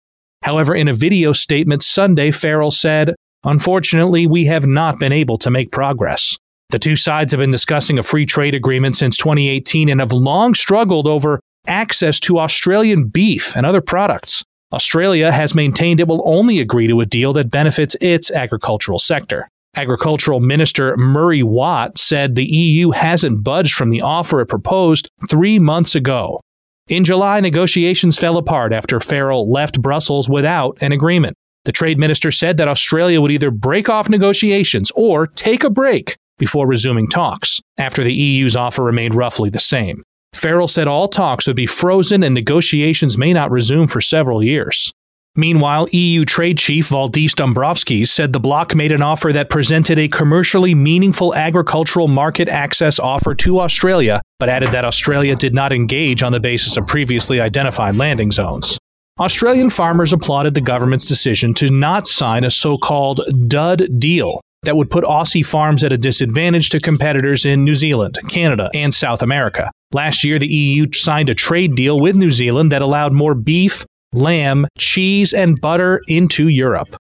However, 0.44 0.74
in 0.74 0.88
a 0.88 0.94
video 0.94 1.32
statement 1.32 1.82
Sunday, 1.82 2.30
Farrell 2.30 2.70
said, 2.70 3.14
Unfortunately, 3.44 4.26
we 4.26 4.44
have 4.44 4.66
not 4.66 4.98
been 4.98 5.12
able 5.12 5.38
to 5.38 5.50
make 5.50 5.72
progress. 5.72 6.36
The 6.68 6.78
two 6.78 6.96
sides 6.96 7.32
have 7.32 7.40
been 7.40 7.50
discussing 7.50 7.98
a 7.98 8.02
free 8.02 8.26
trade 8.26 8.54
agreement 8.54 8.96
since 8.96 9.16
2018 9.16 9.88
and 9.88 10.00
have 10.00 10.12
long 10.12 10.54
struggled 10.54 11.08
over 11.08 11.40
access 11.66 12.20
to 12.20 12.38
Australian 12.38 13.08
beef 13.08 13.56
and 13.56 13.64
other 13.64 13.80
products. 13.80 14.44
Australia 14.74 15.32
has 15.32 15.54
maintained 15.54 15.98
it 15.98 16.08
will 16.08 16.22
only 16.26 16.58
agree 16.58 16.88
to 16.88 17.00
a 17.00 17.06
deal 17.06 17.32
that 17.32 17.50
benefits 17.50 17.96
its 18.02 18.30
agricultural 18.30 18.98
sector. 18.98 19.48
Agricultural 19.76 20.40
Minister 20.40 20.94
Murray 20.98 21.42
Watt 21.42 21.96
said 21.96 22.34
the 22.34 22.44
EU 22.44 22.90
hasn't 22.90 23.44
budged 23.44 23.72
from 23.72 23.88
the 23.88 24.02
offer 24.02 24.42
it 24.42 24.46
proposed 24.46 25.08
three 25.28 25.58
months 25.58 25.94
ago. 25.94 26.40
In 26.88 27.02
July, 27.02 27.40
negotiations 27.40 28.18
fell 28.18 28.36
apart 28.36 28.70
after 28.74 29.00
Farrell 29.00 29.50
left 29.50 29.80
Brussels 29.80 30.28
without 30.28 30.76
an 30.82 30.92
agreement. 30.92 31.34
The 31.64 31.72
trade 31.72 31.98
minister 31.98 32.30
said 32.30 32.58
that 32.58 32.68
Australia 32.68 33.22
would 33.22 33.30
either 33.30 33.50
break 33.50 33.88
off 33.88 34.10
negotiations 34.10 34.92
or 34.94 35.26
take 35.26 35.64
a 35.64 35.70
break 35.70 36.18
before 36.36 36.66
resuming 36.66 37.08
talks, 37.08 37.62
after 37.78 38.04
the 38.04 38.12
EU's 38.12 38.54
offer 38.54 38.82
remained 38.82 39.14
roughly 39.14 39.48
the 39.48 39.58
same. 39.58 40.02
Farrell 40.34 40.68
said 40.68 40.86
all 40.86 41.08
talks 41.08 41.46
would 41.46 41.56
be 41.56 41.64
frozen 41.64 42.22
and 42.22 42.34
negotiations 42.34 43.16
may 43.16 43.32
not 43.32 43.50
resume 43.50 43.86
for 43.86 44.02
several 44.02 44.42
years. 44.42 44.92
Meanwhile, 45.36 45.88
EU 45.90 46.24
trade 46.24 46.58
chief 46.58 46.90
Valdis 46.90 47.34
Dombrovskis 47.34 48.06
said 48.06 48.32
the 48.32 48.38
bloc 48.38 48.74
made 48.76 48.92
an 48.92 49.02
offer 49.02 49.32
that 49.32 49.50
presented 49.50 49.98
a 49.98 50.06
commercially 50.06 50.76
meaningful 50.76 51.34
agricultural 51.34 52.06
market 52.06 52.48
access 52.48 53.00
offer 53.00 53.34
to 53.36 53.58
Australia, 53.58 54.22
but 54.38 54.48
added 54.48 54.70
that 54.70 54.84
Australia 54.84 55.34
did 55.34 55.52
not 55.52 55.72
engage 55.72 56.22
on 56.22 56.30
the 56.30 56.38
basis 56.38 56.76
of 56.76 56.86
previously 56.86 57.40
identified 57.40 57.96
landing 57.96 58.30
zones. 58.30 58.78
Australian 59.18 59.70
farmers 59.70 60.12
applauded 60.12 60.54
the 60.54 60.60
government's 60.60 61.08
decision 61.08 61.52
to 61.54 61.68
not 61.68 62.06
sign 62.06 62.44
a 62.44 62.50
so 62.50 62.78
called 62.78 63.20
dud 63.48 63.88
deal 63.98 64.40
that 64.62 64.76
would 64.76 64.90
put 64.90 65.04
Aussie 65.04 65.44
farms 65.44 65.84
at 65.84 65.92
a 65.92 65.98
disadvantage 65.98 66.70
to 66.70 66.80
competitors 66.80 67.44
in 67.44 67.64
New 67.64 67.74
Zealand, 67.74 68.18
Canada, 68.28 68.70
and 68.72 68.94
South 68.94 69.22
America. 69.22 69.70
Last 69.92 70.24
year, 70.24 70.38
the 70.38 70.48
EU 70.48 70.86
signed 70.92 71.28
a 71.28 71.34
trade 71.34 71.74
deal 71.74 71.98
with 71.98 72.16
New 72.16 72.30
Zealand 72.30 72.72
that 72.72 72.82
allowed 72.82 73.12
more 73.12 73.34
beef, 73.34 73.84
lamb, 74.14 74.66
cheese, 74.78 75.32
and 75.32 75.60
butter 75.60 76.00
into 76.08 76.48
Europe. 76.48 76.96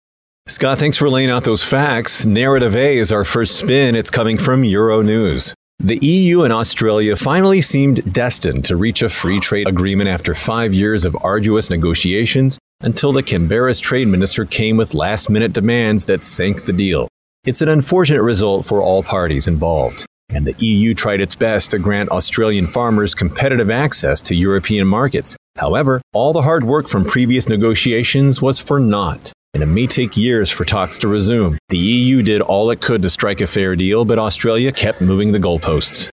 Scott, 0.47 0.79
thanks 0.79 0.97
for 0.97 1.09
laying 1.09 1.31
out 1.31 1.45
those 1.45 1.63
facts. 1.63 2.27
Narrative 2.27 2.75
A 2.75 2.99
is 2.99 3.13
our 3.13 3.25
first 3.25 3.57
spin. 3.57 3.95
It's 3.95 4.11
coming 4.11 4.39
from 4.39 4.63
Euronews. 4.63 5.53
The 5.79 5.99
EU 6.05 6.43
and 6.43 6.53
Australia 6.53 7.17
finally 7.17 7.61
seemed 7.61 8.13
destined 8.13 8.65
to 8.67 8.77
reach 8.77 9.03
a 9.03 9.09
free 9.09 9.41
trade 9.41 9.69
agreement 9.69 10.09
after 10.09 10.35
five 10.35 10.75
years 10.75 11.05
of 11.05 11.17
arduous 11.23 11.71
negotiations 11.71 12.59
until 12.81 13.13
the 13.13 13.23
Canberra's 13.23 13.81
trade 13.81 14.09
minister 14.09 14.45
came 14.45 14.77
with 14.77 14.95
last 14.95 15.31
minute 15.31 15.53
demands 15.53 16.07
that 16.07 16.23
sank 16.23 16.65
the 16.65 16.73
deal. 16.73 17.09
It's 17.45 17.63
an 17.63 17.69
unfortunate 17.69 18.23
result 18.23 18.67
for 18.67 18.83
all 18.83 19.03
parties 19.03 19.47
involved 19.47 20.05
and 20.33 20.47
the 20.47 20.55
EU 20.65 20.95
tried 20.95 21.21
its 21.21 21.35
best 21.35 21.71
to 21.73 21.79
grant 21.79 22.11
Australian 22.11 22.67
farmers 22.67 23.15
competitive 23.15 23.71
access 23.71 24.23
to 24.23 24.35
European 24.35 24.87
markets. 24.87 25.37
However, 25.57 26.01
all 26.13 26.33
the 26.33 26.43
hard 26.43 26.65
work 26.65 26.89
from 26.89 27.05
previous 27.05 27.49
negotiations 27.49 28.41
was 28.41 28.59
for 28.59 28.81
naught, 28.81 29.33
and 29.55 29.63
it 29.63 29.67
may 29.67 29.87
take 29.87 30.17
years 30.17 30.51
for 30.51 30.65
talks 30.65 30.99
to 30.99 31.09
resume. 31.09 31.59
The 31.69 31.79
EU 31.79 32.23
did 32.23 32.41
all 32.41 32.71
it 32.71 32.81
could 32.81 33.03
to 33.03 33.11
strike 33.11 33.41
a 33.41 33.47
fair 33.47 33.77
deal, 33.77 34.05
but 34.05 34.19
Australia 34.19 34.73
kept 34.73 35.01
moving 35.01 35.33
the 35.33 35.39
goalposts. 35.39 36.09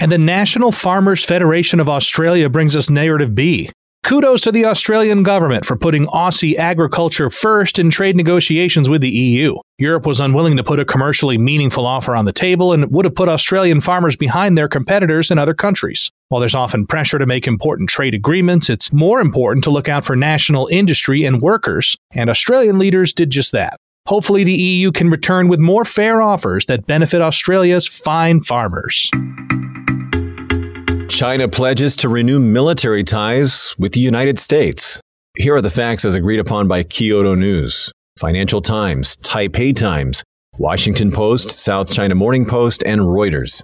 And 0.00 0.12
the 0.12 0.18
National 0.18 0.72
Farmers 0.72 1.24
Federation 1.24 1.80
of 1.80 1.88
Australia 1.88 2.48
brings 2.48 2.76
us 2.76 2.88
narrative 2.88 3.34
B. 3.34 3.70
Kudos 4.04 4.40
to 4.42 4.52
the 4.52 4.64
Australian 4.64 5.22
government 5.22 5.66
for 5.66 5.76
putting 5.76 6.06
Aussie 6.06 6.56
agriculture 6.56 7.28
first 7.28 7.78
in 7.78 7.90
trade 7.90 8.16
negotiations 8.16 8.88
with 8.88 9.02
the 9.02 9.10
EU. 9.10 9.54
Europe 9.78 10.06
was 10.06 10.20
unwilling 10.20 10.56
to 10.56 10.64
put 10.64 10.78
a 10.78 10.84
commercially 10.84 11.36
meaningful 11.36 11.84
offer 11.84 12.16
on 12.16 12.24
the 12.24 12.32
table 12.32 12.72
and 12.72 12.84
it 12.84 12.90
would 12.90 13.04
have 13.04 13.14
put 13.14 13.28
Australian 13.28 13.80
farmers 13.80 14.16
behind 14.16 14.56
their 14.56 14.68
competitors 14.68 15.30
in 15.30 15.38
other 15.38 15.52
countries. 15.52 16.10
While 16.30 16.40
there's 16.40 16.54
often 16.54 16.86
pressure 16.86 17.18
to 17.18 17.24
make 17.24 17.46
important 17.46 17.88
trade 17.88 18.12
agreements, 18.12 18.68
it's 18.68 18.92
more 18.92 19.18
important 19.20 19.64
to 19.64 19.70
look 19.70 19.88
out 19.88 20.04
for 20.04 20.14
national 20.14 20.66
industry 20.66 21.24
and 21.24 21.40
workers, 21.40 21.96
and 22.12 22.28
Australian 22.28 22.78
leaders 22.78 23.14
did 23.14 23.30
just 23.30 23.52
that. 23.52 23.78
Hopefully, 24.06 24.44
the 24.44 24.52
EU 24.52 24.92
can 24.92 25.08
return 25.08 25.48
with 25.48 25.58
more 25.58 25.86
fair 25.86 26.20
offers 26.20 26.66
that 26.66 26.86
benefit 26.86 27.22
Australia's 27.22 27.86
fine 27.86 28.42
farmers. 28.42 29.10
China 31.08 31.48
pledges 31.48 31.96
to 31.96 32.10
renew 32.10 32.38
military 32.38 33.04
ties 33.04 33.74
with 33.78 33.92
the 33.92 34.00
United 34.00 34.38
States. 34.38 35.00
Here 35.38 35.56
are 35.56 35.62
the 35.62 35.70
facts 35.70 36.04
as 36.04 36.14
agreed 36.14 36.40
upon 36.40 36.68
by 36.68 36.82
Kyodo 36.82 37.38
News, 37.38 37.90
Financial 38.18 38.60
Times, 38.60 39.16
Taipei 39.22 39.74
Times, 39.74 40.22
Washington 40.58 41.10
Post, 41.10 41.50
South 41.52 41.90
China 41.90 42.14
Morning 42.14 42.44
Post, 42.44 42.82
and 42.84 43.00
Reuters. 43.00 43.62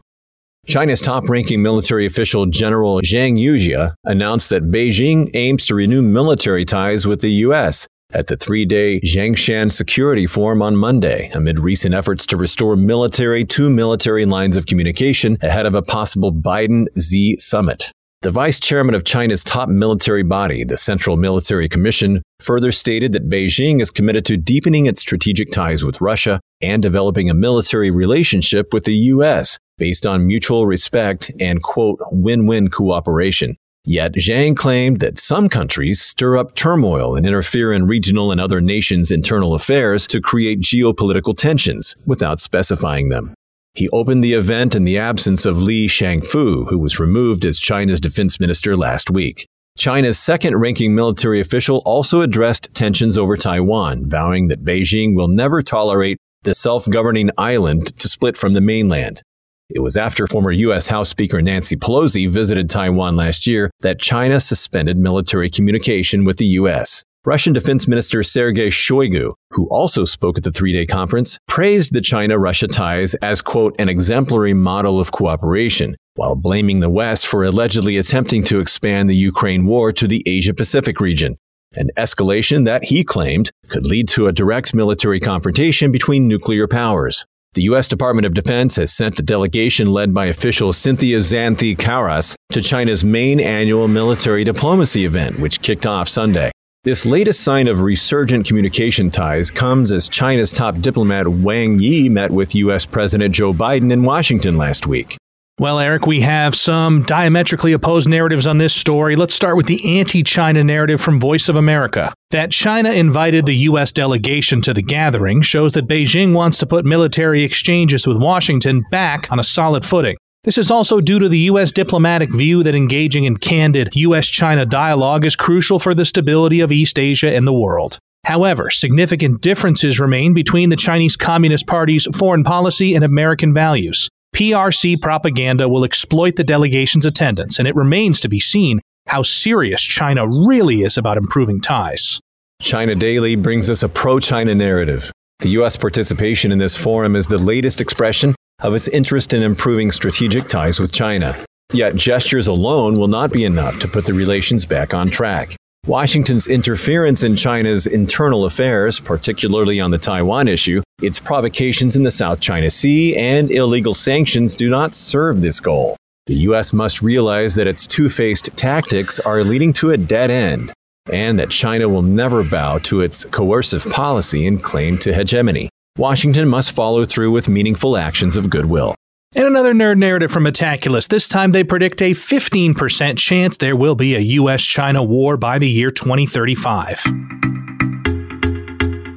China's 0.66 1.00
top 1.00 1.28
ranking 1.28 1.62
military 1.62 2.06
official 2.06 2.46
General 2.46 3.00
Zhang 3.00 3.38
Youxia 3.38 3.94
announced 4.04 4.50
that 4.50 4.64
Beijing 4.64 5.30
aims 5.34 5.64
to 5.66 5.74
renew 5.74 6.02
military 6.02 6.64
ties 6.64 7.06
with 7.06 7.20
the 7.20 7.30
U.S 7.30 7.86
at 8.14 8.28
the 8.28 8.36
three 8.36 8.64
day 8.64 9.00
Xiangshan 9.00 9.70
Security 9.70 10.26
Forum 10.26 10.62
on 10.62 10.76
Monday, 10.76 11.30
amid 11.34 11.58
recent 11.58 11.94
efforts 11.94 12.24
to 12.26 12.36
restore 12.36 12.76
military 12.76 13.44
to 13.46 13.68
military 13.68 14.24
lines 14.24 14.56
of 14.56 14.66
communication 14.66 15.36
ahead 15.42 15.66
of 15.66 15.74
a 15.74 15.82
possible 15.82 16.32
Biden 16.32 16.86
Xi 16.96 17.36
summit. 17.36 17.92
The 18.24 18.30
vice 18.30 18.58
chairman 18.58 18.94
of 18.94 19.04
China's 19.04 19.44
top 19.44 19.68
military 19.68 20.22
body, 20.22 20.64
the 20.64 20.78
Central 20.78 21.18
Military 21.18 21.68
Commission, 21.68 22.22
further 22.40 22.72
stated 22.72 23.12
that 23.12 23.28
Beijing 23.28 23.82
is 23.82 23.90
committed 23.90 24.24
to 24.24 24.38
deepening 24.38 24.86
its 24.86 25.02
strategic 25.02 25.52
ties 25.52 25.84
with 25.84 26.00
Russia 26.00 26.40
and 26.62 26.82
developing 26.82 27.28
a 27.28 27.34
military 27.34 27.90
relationship 27.90 28.72
with 28.72 28.84
the 28.84 28.94
U.S. 29.12 29.58
based 29.76 30.06
on 30.06 30.26
mutual 30.26 30.64
respect 30.64 31.32
and, 31.38 31.62
quote, 31.62 32.00
win 32.10 32.46
win 32.46 32.70
cooperation. 32.70 33.58
Yet 33.84 34.14
Zhang 34.14 34.56
claimed 34.56 35.00
that 35.00 35.18
some 35.18 35.50
countries 35.50 36.00
stir 36.00 36.38
up 36.38 36.54
turmoil 36.54 37.16
and 37.16 37.26
interfere 37.26 37.74
in 37.74 37.86
regional 37.86 38.32
and 38.32 38.40
other 38.40 38.62
nations' 38.62 39.10
internal 39.10 39.52
affairs 39.52 40.06
to 40.06 40.22
create 40.22 40.60
geopolitical 40.60 41.36
tensions 41.36 41.94
without 42.06 42.40
specifying 42.40 43.10
them. 43.10 43.34
He 43.74 43.88
opened 43.88 44.22
the 44.22 44.34
event 44.34 44.76
in 44.76 44.84
the 44.84 44.98
absence 44.98 45.44
of 45.44 45.58
Li 45.60 45.88
Shangfu, 45.88 46.68
who 46.68 46.78
was 46.78 47.00
removed 47.00 47.44
as 47.44 47.58
China's 47.58 48.00
defense 48.00 48.38
minister 48.38 48.76
last 48.76 49.10
week. 49.10 49.48
China's 49.76 50.16
second 50.16 50.56
ranking 50.56 50.94
military 50.94 51.40
official 51.40 51.82
also 51.84 52.20
addressed 52.20 52.72
tensions 52.72 53.18
over 53.18 53.36
Taiwan, 53.36 54.08
vowing 54.08 54.46
that 54.46 54.64
Beijing 54.64 55.16
will 55.16 55.26
never 55.26 55.60
tolerate 55.60 56.18
the 56.44 56.54
self 56.54 56.88
governing 56.88 57.30
island 57.36 57.98
to 57.98 58.08
split 58.08 58.36
from 58.36 58.52
the 58.52 58.60
mainland. 58.60 59.22
It 59.70 59.80
was 59.80 59.96
after 59.96 60.28
former 60.28 60.52
U.S. 60.52 60.86
House 60.86 61.08
Speaker 61.08 61.42
Nancy 61.42 61.74
Pelosi 61.74 62.28
visited 62.28 62.70
Taiwan 62.70 63.16
last 63.16 63.44
year 63.44 63.72
that 63.80 63.98
China 63.98 64.38
suspended 64.38 64.98
military 64.98 65.50
communication 65.50 66.24
with 66.24 66.36
the 66.36 66.46
U.S. 66.60 67.02
Russian 67.26 67.54
Defense 67.54 67.88
Minister 67.88 68.22
Sergei 68.22 68.68
Shoigu, 68.68 69.32
who 69.50 69.66
also 69.70 70.04
spoke 70.04 70.36
at 70.36 70.44
the 70.44 70.50
three 70.50 70.74
day 70.74 70.84
conference, 70.84 71.38
praised 71.48 71.94
the 71.94 72.02
China 72.02 72.38
Russia 72.38 72.68
ties 72.68 73.14
as, 73.16 73.40
quote, 73.40 73.74
an 73.78 73.88
exemplary 73.88 74.52
model 74.52 75.00
of 75.00 75.10
cooperation, 75.10 75.96
while 76.16 76.34
blaming 76.34 76.80
the 76.80 76.90
West 76.90 77.26
for 77.26 77.42
allegedly 77.42 77.96
attempting 77.96 78.44
to 78.44 78.60
expand 78.60 79.08
the 79.08 79.16
Ukraine 79.16 79.64
war 79.64 79.90
to 79.90 80.06
the 80.06 80.22
Asia 80.26 80.52
Pacific 80.52 81.00
region. 81.00 81.38
An 81.76 81.88
escalation 81.96 82.66
that 82.66 82.84
he 82.84 83.02
claimed 83.02 83.50
could 83.68 83.86
lead 83.86 84.06
to 84.08 84.26
a 84.26 84.32
direct 84.32 84.74
military 84.74 85.18
confrontation 85.18 85.90
between 85.90 86.28
nuclear 86.28 86.68
powers. 86.68 87.24
The 87.54 87.62
U.S. 87.62 87.88
Department 87.88 88.26
of 88.26 88.34
Defense 88.34 88.76
has 88.76 88.92
sent 88.92 89.18
a 89.18 89.22
delegation 89.22 89.86
led 89.86 90.12
by 90.12 90.26
official 90.26 90.74
Cynthia 90.74 91.18
Xanthi 91.18 91.78
Carras 91.78 92.36
to 92.52 92.60
China's 92.60 93.02
main 93.02 93.40
annual 93.40 93.88
military 93.88 94.44
diplomacy 94.44 95.06
event, 95.06 95.38
which 95.38 95.62
kicked 95.62 95.86
off 95.86 96.06
Sunday. 96.06 96.50
This 96.84 97.06
latest 97.06 97.40
sign 97.40 97.66
of 97.66 97.80
resurgent 97.80 98.46
communication 98.46 99.10
ties 99.10 99.50
comes 99.50 99.90
as 99.90 100.06
China's 100.06 100.52
top 100.52 100.80
diplomat 100.80 101.26
Wang 101.26 101.78
Yi 101.78 102.10
met 102.10 102.30
with 102.30 102.54
U.S. 102.56 102.84
President 102.84 103.34
Joe 103.34 103.54
Biden 103.54 103.90
in 103.90 104.02
Washington 104.02 104.56
last 104.56 104.86
week. 104.86 105.16
Well, 105.58 105.78
Eric, 105.78 106.06
we 106.06 106.20
have 106.20 106.54
some 106.54 107.00
diametrically 107.00 107.72
opposed 107.72 108.06
narratives 108.06 108.46
on 108.46 108.58
this 108.58 108.74
story. 108.74 109.16
Let's 109.16 109.34
start 109.34 109.56
with 109.56 109.64
the 109.64 109.98
anti 109.98 110.22
China 110.22 110.62
narrative 110.62 111.00
from 111.00 111.18
Voice 111.18 111.48
of 111.48 111.56
America. 111.56 112.12
That 112.32 112.50
China 112.50 112.90
invited 112.90 113.46
the 113.46 113.56
U.S. 113.70 113.90
delegation 113.90 114.60
to 114.60 114.74
the 114.74 114.82
gathering 114.82 115.40
shows 115.40 115.72
that 115.72 115.88
Beijing 115.88 116.34
wants 116.34 116.58
to 116.58 116.66
put 116.66 116.84
military 116.84 117.44
exchanges 117.44 118.06
with 118.06 118.18
Washington 118.18 118.84
back 118.90 119.32
on 119.32 119.38
a 119.38 119.44
solid 119.44 119.86
footing. 119.86 120.16
This 120.44 120.58
is 120.58 120.70
also 120.70 121.00
due 121.00 121.18
to 121.20 121.28
the 121.28 121.38
U.S. 121.38 121.72
diplomatic 121.72 122.30
view 122.30 122.62
that 122.64 122.74
engaging 122.74 123.24
in 123.24 123.38
candid 123.38 123.96
U.S. 123.96 124.26
China 124.26 124.66
dialogue 124.66 125.24
is 125.24 125.36
crucial 125.36 125.78
for 125.78 125.94
the 125.94 126.04
stability 126.04 126.60
of 126.60 126.70
East 126.70 126.98
Asia 126.98 127.34
and 127.34 127.46
the 127.46 127.52
world. 127.52 127.98
However, 128.24 128.68
significant 128.68 129.40
differences 129.40 129.98
remain 129.98 130.34
between 130.34 130.68
the 130.68 130.76
Chinese 130.76 131.16
Communist 131.16 131.66
Party's 131.66 132.06
foreign 132.14 132.44
policy 132.44 132.94
and 132.94 133.02
American 133.02 133.54
values. 133.54 134.10
PRC 134.36 135.00
propaganda 135.00 135.66
will 135.66 135.84
exploit 135.84 136.36
the 136.36 136.44
delegation's 136.44 137.06
attendance, 137.06 137.58
and 137.58 137.66
it 137.66 137.74
remains 137.74 138.20
to 138.20 138.28
be 138.28 138.40
seen 138.40 138.80
how 139.06 139.22
serious 139.22 139.80
China 139.80 140.26
really 140.28 140.82
is 140.82 140.98
about 140.98 141.16
improving 141.16 141.60
ties. 141.60 142.20
China 142.60 142.94
Daily 142.94 143.34
brings 143.34 143.70
us 143.70 143.82
a 143.82 143.88
pro 143.88 144.20
China 144.20 144.54
narrative. 144.54 145.10
The 145.40 145.50
U.S. 145.50 145.76
participation 145.76 146.52
in 146.52 146.58
this 146.58 146.76
forum 146.76 147.16
is 147.16 147.28
the 147.28 147.38
latest 147.38 147.80
expression 147.80 148.34
of 148.62 148.74
its 148.74 148.88
interest 148.88 149.32
in 149.32 149.42
improving 149.42 149.90
strategic 149.90 150.48
ties 150.48 150.80
with 150.80 150.92
China. 150.92 151.36
Yet 151.72 151.96
gestures 151.96 152.46
alone 152.46 152.98
will 152.98 153.08
not 153.08 153.32
be 153.32 153.44
enough 153.44 153.78
to 153.80 153.88
put 153.88 154.06
the 154.06 154.14
relations 154.14 154.64
back 154.64 154.94
on 154.94 155.08
track. 155.08 155.56
Washington's 155.86 156.46
interference 156.46 157.22
in 157.22 157.36
China's 157.36 157.86
internal 157.86 158.46
affairs, 158.46 159.00
particularly 159.00 159.80
on 159.80 159.90
the 159.90 159.98
Taiwan 159.98 160.48
issue, 160.48 160.82
its 161.02 161.18
provocations 161.18 161.96
in 161.96 162.04
the 162.04 162.10
South 162.10 162.40
China 162.40 162.70
Sea, 162.70 163.16
and 163.16 163.50
illegal 163.50 163.92
sanctions 163.92 164.54
do 164.54 164.70
not 164.70 164.94
serve 164.94 165.42
this 165.42 165.60
goal. 165.60 165.96
The 166.26 166.36
U.S. 166.48 166.72
must 166.72 167.02
realize 167.02 167.54
that 167.56 167.66
its 167.66 167.86
two 167.86 168.08
faced 168.08 168.56
tactics 168.56 169.20
are 169.20 169.44
leading 169.44 169.74
to 169.74 169.90
a 169.90 169.98
dead 169.98 170.30
end, 170.30 170.72
and 171.12 171.38
that 171.38 171.50
China 171.50 171.86
will 171.86 172.00
never 172.02 172.42
bow 172.42 172.78
to 172.78 173.02
its 173.02 173.26
coercive 173.26 173.84
policy 173.90 174.46
and 174.46 174.62
claim 174.62 174.96
to 174.98 175.12
hegemony. 175.12 175.68
Washington 175.96 176.48
must 176.48 176.72
follow 176.72 177.04
through 177.04 177.30
with 177.30 177.48
meaningful 177.48 177.96
actions 177.96 178.36
of 178.36 178.50
goodwill. 178.50 178.96
And 179.36 179.46
another 179.46 179.72
nerd 179.72 179.96
narrative 179.96 180.32
from 180.32 180.42
Metaculus. 180.42 181.06
This 181.06 181.28
time 181.28 181.52
they 181.52 181.62
predict 181.62 182.02
a 182.02 182.10
15% 182.10 183.16
chance 183.16 183.56
there 183.56 183.76
will 183.76 183.94
be 183.94 184.16
a 184.16 184.20
US 184.40 184.64
China 184.64 185.04
war 185.04 185.36
by 185.36 185.60
the 185.60 185.68
year 185.68 185.92
2035. 185.92 187.00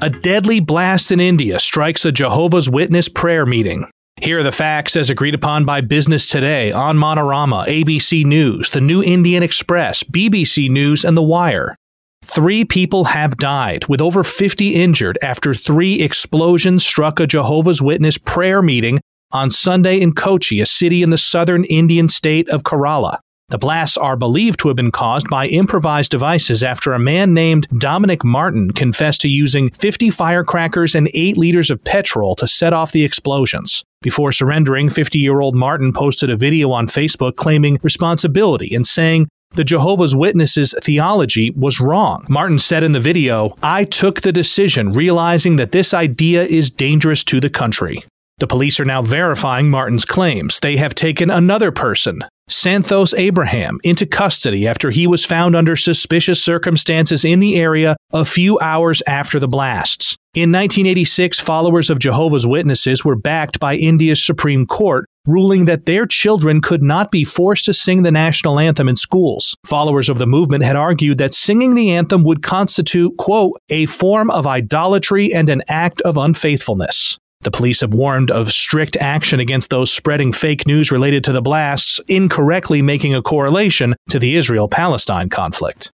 A 0.04 0.10
deadly 0.22 0.60
blast 0.60 1.12
in 1.12 1.20
India 1.20 1.60
strikes 1.60 2.06
a 2.06 2.12
Jehovah's 2.12 2.70
Witness 2.70 3.10
prayer 3.10 3.48
meeting. 3.48 3.90
Here 4.22 4.38
are 4.38 4.44
the 4.44 4.52
facts 4.52 4.96
as 4.96 5.10
agreed 5.10 5.34
upon 5.34 5.66
by 5.66 5.82
Business 5.82 6.28
Today, 6.28 6.72
Onmanorama, 6.72 7.66
ABC 7.66 8.24
News, 8.24 8.70
The 8.70 8.82
New 8.82 9.02
Indian 9.02 9.42
Express, 9.42 10.04
BBC 10.04 10.70
News, 10.70 11.04
and 11.04 11.18
The 11.18 11.24
Wire. 11.24 11.76
Three 12.24 12.66
people 12.66 13.06
have 13.06 13.38
died, 13.38 13.88
with 13.88 14.02
over 14.02 14.24
50 14.24 14.76
injured, 14.76 15.18
after 15.24 15.54
three 15.54 16.02
explosions 16.02 16.86
struck 16.86 17.20
a 17.20 17.28
Jehovah's 17.28 17.82
Witness 17.82 18.18
prayer 18.18 18.62
meeting 18.62 19.00
on 19.32 19.50
Sunday 19.50 20.02
in 20.02 20.14
Kochi, 20.14 20.60
a 20.60 20.66
city 20.66 21.04
in 21.04 21.10
the 21.10 21.18
southern 21.18 21.64
Indian 21.66 22.08
state 22.08 22.50
of 22.50 22.64
Kerala. 22.64 23.20
The 23.50 23.58
blasts 23.58 23.96
are 23.96 24.18
believed 24.18 24.60
to 24.60 24.68
have 24.68 24.76
been 24.76 24.92
caused 24.92 25.30
by 25.30 25.48
improvised 25.48 26.12
devices 26.12 26.64
after 26.64 26.92
a 26.92 27.00
man 27.00 27.34
named 27.34 27.66
Dominic 27.78 28.26
Martin 28.26 28.72
confessed 28.72 29.22
to 29.22 29.30
using 29.30 29.70
50 29.70 30.10
firecrackers 30.10 30.96
and 30.96 31.10
8 31.14 31.38
liters 31.38 31.70
of 31.70 31.82
petrol 31.84 32.36
to 32.36 32.48
set 32.48 32.74
off 32.74 32.92
the 32.92 33.06
explosions. 33.06 33.86
Before 34.02 34.34
surrendering, 34.34 34.90
50 34.90 35.18
year 35.18 35.40
old 35.40 35.56
Martin 35.56 35.94
posted 35.94 36.30
a 36.30 36.36
video 36.36 36.72
on 36.72 36.88
Facebook 36.88 37.36
claiming 37.36 37.80
responsibility 37.84 38.76
and 38.76 38.86
saying 38.86 39.30
the 39.54 39.64
Jehovah's 39.64 40.16
Witnesses' 40.16 40.76
theology 40.84 41.52
was 41.52 41.80
wrong. 41.80 42.26
Martin 42.30 42.60
said 42.60 42.84
in 42.84 42.92
the 42.92 43.00
video, 43.00 43.54
I 43.64 43.86
took 43.86 44.22
the 44.22 44.32
decision 44.32 44.94
realizing 44.94 45.56
that 45.56 45.72
this 45.72 45.94
idea 45.94 46.44
is 46.44 46.70
dangerous 46.70 47.24
to 47.26 47.40
the 47.40 47.50
country. 47.50 48.04
The 48.40 48.48
police 48.48 48.80
are 48.80 48.86
now 48.86 49.02
verifying 49.02 49.70
Martin's 49.70 50.06
claims. 50.06 50.60
They 50.60 50.78
have 50.78 50.94
taken 50.94 51.32
another 51.32 51.72
person, 51.72 52.20
Santhos 52.48 53.18
Abraham, 53.18 53.80
into 53.84 54.06
custody 54.06 54.68
after 54.68 54.92
he 54.92 55.08
was 55.08 55.26
found 55.26 55.56
under 55.56 55.76
suspicious 55.76 56.44
circumstances 56.44 57.26
in 57.26 57.40
the 57.40 57.56
area 57.56 57.96
a 58.14 58.26
few 58.26 58.60
hours 58.60 59.02
after 59.08 59.40
the 59.40 59.48
blasts. 59.48 60.17
In 60.38 60.52
1986, 60.52 61.40
followers 61.40 61.90
of 61.90 61.98
Jehovah's 61.98 62.46
Witnesses 62.46 63.04
were 63.04 63.16
backed 63.16 63.60
by 63.60 63.74
India's 63.74 64.24
Supreme 64.24 64.68
Court, 64.68 65.10
ruling 65.26 65.66
that 65.66 65.88
their 65.88 66.06
children 66.06 66.62
could 66.62 66.84
not 66.84 67.10
be 67.10 67.24
forced 67.24 67.66
to 67.66 67.74
sing 67.74 68.04
the 68.04 68.12
national 68.12 68.60
anthem 68.60 68.88
in 68.88 68.96
schools. 68.96 69.58
Followers 69.66 70.10
of 70.10 70.20
the 70.20 70.28
movement 70.28 70.64
had 70.64 70.76
argued 70.76 71.18
that 71.18 71.34
singing 71.34 71.74
the 71.74 71.90
anthem 71.90 72.24
would 72.24 72.44
constitute, 72.44 73.18
quote, 73.18 73.54
a 73.70 73.88
form 73.88 74.30
of 74.30 74.46
idolatry 74.46 75.34
and 75.34 75.50
an 75.50 75.64
act 75.70 76.02
of 76.02 76.18
unfaithfulness. 76.18 77.18
The 77.42 77.50
police 77.50 77.82
have 77.82 77.96
warned 77.96 78.30
of 78.30 78.52
strict 78.52 78.96
action 78.98 79.40
against 79.40 79.72
those 79.72 79.92
spreading 79.92 80.32
fake 80.32 80.68
news 80.68 80.92
related 80.92 81.24
to 81.24 81.32
the 81.32 81.42
blasts, 81.42 82.00
incorrectly 82.08 82.84
making 82.84 83.16
a 83.16 83.24
correlation 83.24 83.96
to 84.12 84.20
the 84.20 84.36
Israel 84.36 84.68
Palestine 84.68 85.30
conflict. 85.30 85.92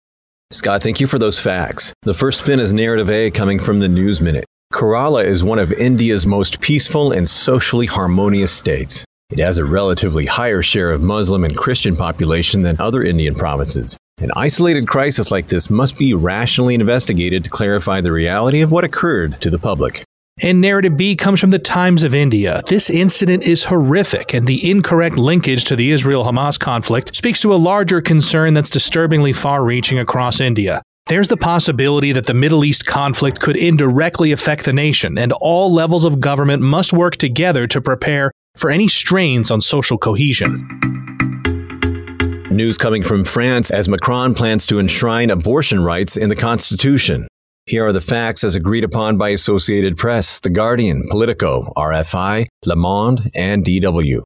Scott, 0.53 0.83
thank 0.83 0.99
you 0.99 1.07
for 1.07 1.17
those 1.17 1.39
facts. 1.39 1.93
The 2.01 2.13
first 2.13 2.39
spin 2.39 2.59
is 2.59 2.73
narrative 2.73 3.09
A 3.09 3.31
coming 3.31 3.57
from 3.57 3.79
the 3.79 3.87
News 3.87 4.19
Minute. 4.19 4.43
Kerala 4.73 5.23
is 5.23 5.45
one 5.45 5.59
of 5.59 5.71
India's 5.71 6.27
most 6.27 6.59
peaceful 6.59 7.13
and 7.13 7.29
socially 7.29 7.85
harmonious 7.85 8.51
states. 8.51 9.05
It 9.29 9.39
has 9.39 9.57
a 9.57 9.63
relatively 9.63 10.25
higher 10.25 10.61
share 10.61 10.91
of 10.91 11.01
Muslim 11.01 11.45
and 11.45 11.55
Christian 11.55 11.95
population 11.95 12.63
than 12.63 12.81
other 12.81 13.01
Indian 13.01 13.33
provinces. 13.33 13.95
An 14.17 14.29
isolated 14.35 14.89
crisis 14.89 15.31
like 15.31 15.47
this 15.47 15.69
must 15.69 15.97
be 15.97 16.13
rationally 16.13 16.75
investigated 16.75 17.45
to 17.45 17.49
clarify 17.49 18.01
the 18.01 18.11
reality 18.11 18.59
of 18.59 18.73
what 18.73 18.83
occurred 18.83 19.39
to 19.39 19.49
the 19.49 19.57
public. 19.57 20.03
And 20.43 20.59
narrative 20.59 20.97
B 20.97 21.15
comes 21.15 21.39
from 21.39 21.51
the 21.51 21.59
Times 21.59 22.01
of 22.01 22.15
India. 22.15 22.63
This 22.65 22.89
incident 22.89 23.43
is 23.43 23.63
horrific, 23.63 24.33
and 24.33 24.47
the 24.47 24.69
incorrect 24.69 25.17
linkage 25.17 25.65
to 25.65 25.75
the 25.75 25.91
Israel 25.91 26.23
Hamas 26.23 26.59
conflict 26.59 27.15
speaks 27.15 27.41
to 27.41 27.53
a 27.53 27.55
larger 27.55 28.01
concern 28.01 28.55
that's 28.55 28.71
disturbingly 28.71 29.33
far 29.33 29.63
reaching 29.63 29.99
across 29.99 30.39
India. 30.39 30.81
There's 31.07 31.27
the 31.27 31.37
possibility 31.37 32.11
that 32.13 32.25
the 32.25 32.33
Middle 32.33 32.65
East 32.65 32.87
conflict 32.87 33.39
could 33.39 33.55
indirectly 33.55 34.31
affect 34.31 34.65
the 34.65 34.73
nation, 34.73 35.17
and 35.19 35.31
all 35.41 35.71
levels 35.71 36.05
of 36.05 36.19
government 36.19 36.63
must 36.63 36.91
work 36.91 37.17
together 37.17 37.67
to 37.67 37.79
prepare 37.79 38.31
for 38.57 38.71
any 38.71 38.87
strains 38.87 39.51
on 39.51 39.61
social 39.61 39.97
cohesion. 39.97 40.67
News 42.49 42.77
coming 42.77 43.03
from 43.03 43.23
France 43.23 43.69
as 43.69 43.87
Macron 43.87 44.33
plans 44.33 44.65
to 44.65 44.79
enshrine 44.79 45.29
abortion 45.29 45.83
rights 45.83 46.17
in 46.17 46.29
the 46.29 46.35
Constitution. 46.35 47.27
Here 47.71 47.85
are 47.85 47.93
the 47.93 48.01
facts 48.01 48.43
as 48.43 48.53
agreed 48.53 48.83
upon 48.83 49.17
by 49.17 49.29
Associated 49.29 49.95
Press, 49.95 50.41
The 50.41 50.49
Guardian, 50.49 51.07
Politico, 51.09 51.71
RFI, 51.77 52.45
Le 52.65 52.75
Monde, 52.75 53.31
and 53.33 53.63
DW. 53.63 54.23